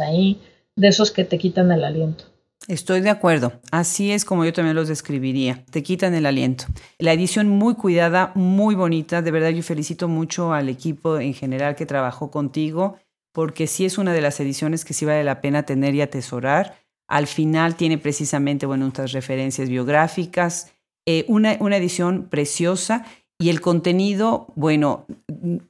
[0.00, 0.40] ahí
[0.76, 2.31] de esos que te quitan el aliento.
[2.68, 3.60] Estoy de acuerdo.
[3.70, 5.64] Así es como yo también los describiría.
[5.70, 6.66] Te quitan el aliento.
[6.98, 9.20] La edición muy cuidada, muy bonita.
[9.20, 12.96] De verdad yo felicito mucho al equipo en general que trabajó contigo,
[13.32, 16.76] porque sí es una de las ediciones que sí vale la pena tener y atesorar.
[17.08, 20.72] Al final tiene precisamente, bueno, unas referencias biográficas,
[21.06, 23.04] eh, una, una edición preciosa
[23.42, 25.04] y el contenido, bueno,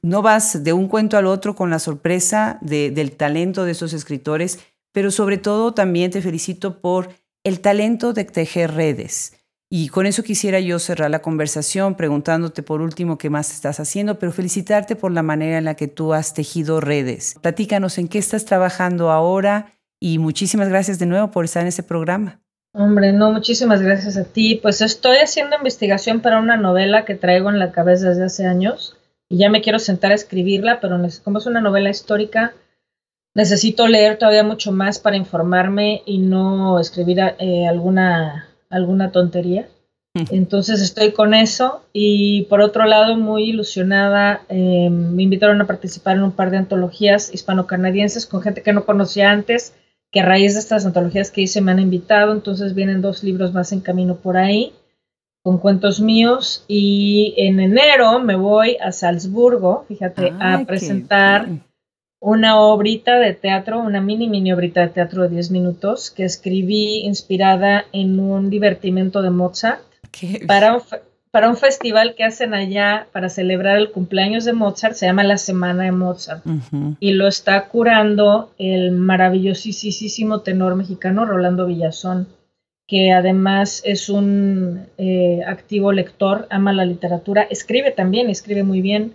[0.03, 4.59] no vas de un cuento al otro con la sorpresa del talento de esos escritores,
[4.93, 7.09] pero sobre todo también te felicito por
[7.43, 9.33] el talento de tejer redes.
[9.69, 14.19] Y con eso quisiera yo cerrar la conversación preguntándote por último qué más estás haciendo,
[14.19, 17.35] pero felicitarte por la manera en la que tú has tejido redes.
[17.41, 21.81] Platícanos en qué estás trabajando ahora y muchísimas gracias de nuevo por estar en este
[21.81, 22.39] programa.
[22.75, 24.59] Hombre, no, muchísimas gracias a ti.
[24.61, 28.95] Pues estoy haciendo investigación para una novela que traigo en la cabeza desde hace años
[29.27, 32.53] y ya me quiero sentar a escribirla, pero como es una novela histórica,
[33.35, 39.67] necesito leer todavía mucho más para informarme y no escribir eh, alguna, alguna tontería.
[40.29, 41.81] Entonces estoy con eso.
[41.91, 46.57] Y por otro lado muy ilusionada, eh, me invitaron a participar en un par de
[46.57, 49.73] antologías hispano-canadienses con gente que no conocía antes,
[50.11, 53.53] que a raíz de estas antologías que hice me han invitado, entonces vienen dos libros
[53.53, 54.73] más en camino por ahí
[55.41, 56.63] con cuentos míos.
[56.67, 61.47] Y en enero me voy a Salzburgo, fíjate, a presentar
[62.23, 67.01] una obrita de teatro, una mini mini obrita de teatro de 10 minutos que escribí
[67.05, 69.81] inspirada en un divertimento de Mozart
[70.47, 70.81] para un,
[71.31, 75.37] para un festival que hacen allá para celebrar el cumpleaños de Mozart, se llama la
[75.37, 76.45] Semana de Mozart.
[77.01, 82.27] Y lo está curando el maravillosísimo tenor mexicano Rolando Villazón
[82.87, 89.13] que además es un eh, activo lector, ama la literatura, escribe también, escribe muy bien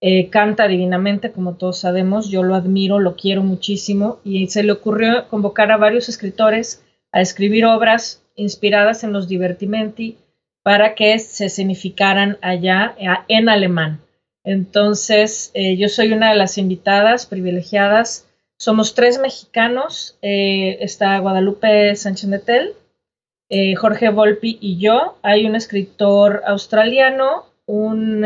[0.00, 4.72] eh, canta divinamente, como todos sabemos, yo lo admiro, lo quiero muchísimo, y se le
[4.72, 10.18] ocurrió convocar a varios escritores a escribir obras inspiradas en los divertimenti
[10.62, 14.00] para que se significaran allá eh, en alemán.
[14.42, 18.28] Entonces, eh, yo soy una de las invitadas privilegiadas.
[18.58, 20.18] Somos tres mexicanos.
[20.20, 22.74] está Guadalupe Sánchez Netel,
[23.78, 25.16] Jorge Volpi y yo.
[25.22, 28.22] Hay un escritor australiano, un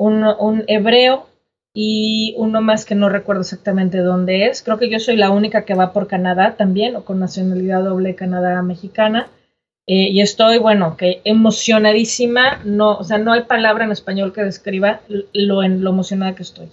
[0.00, 1.26] un, hebreo
[1.74, 4.62] y uno más que no recuerdo exactamente dónde es.
[4.62, 8.14] Creo que yo soy la única que va por Canadá también, o con nacionalidad doble
[8.14, 9.28] Canadá-mexicana.
[9.86, 12.60] Eh, y estoy, bueno, que emocionadísima.
[12.64, 15.00] No, o sea, no hay palabra en español que describa
[15.32, 16.68] lo, en, lo emocionada que estoy.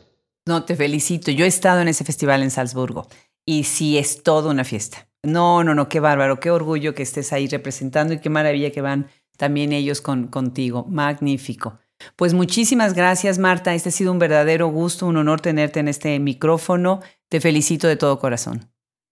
[0.46, 1.32] No, te felicito.
[1.32, 3.08] Yo he estado en ese festival en Salzburgo
[3.46, 5.08] y sí es toda una fiesta.
[5.24, 8.82] No, no, no, qué bárbaro, qué orgullo que estés ahí representando y qué maravilla que
[8.82, 10.86] van también ellos con, contigo.
[10.90, 11.80] Magnífico.
[12.16, 13.74] Pues muchísimas gracias, Marta.
[13.74, 17.02] Este ha sido un verdadero gusto, un honor tenerte en este micrófono.
[17.30, 18.70] Te felicito de todo corazón.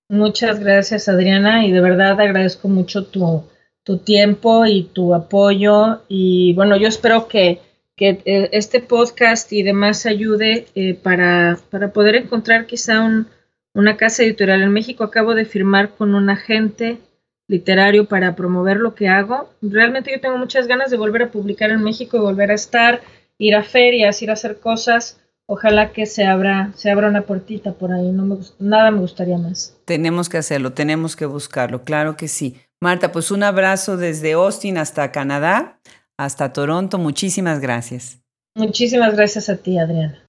[0.10, 3.44] Muchas gracias, Adriana, y de verdad agradezco mucho tu,
[3.84, 6.02] tu tiempo y tu apoyo.
[6.08, 7.60] Y bueno, yo espero que,
[7.96, 13.28] que eh, este podcast y demás ayude eh, para, para, poder encontrar quizá un,
[13.74, 15.04] una casa editorial en México.
[15.04, 17.00] Acabo de firmar con un agente
[17.48, 19.50] literario para promover lo que hago.
[19.62, 23.02] Realmente yo tengo muchas ganas de volver a publicar en México y volver a estar,
[23.38, 25.20] ir a ferias, ir a hacer cosas.
[25.48, 28.12] Ojalá que se abra, se abra una puertita por ahí.
[28.12, 29.78] No me, nada me gustaría más.
[29.86, 32.60] Tenemos que hacerlo, tenemos que buscarlo, claro que sí.
[32.82, 35.80] Marta, pues un abrazo desde Austin hasta Canadá,
[36.18, 36.98] hasta Toronto.
[36.98, 38.20] Muchísimas gracias.
[38.56, 40.25] Muchísimas gracias a ti, Adriana.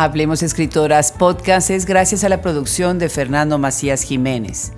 [0.00, 4.72] Hablemos Escritoras Podcast es gracias a la producción de Fernando Macías Jiménez.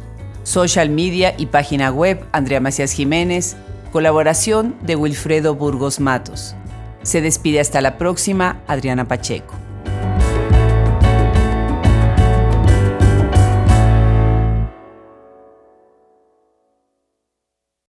[0.45, 3.55] Social media y página web Andrea Macías Jiménez.
[3.93, 6.55] Colaboración de Wilfredo Burgos Matos.
[7.03, 9.60] Se despide hasta la próxima Adriana Pacheco.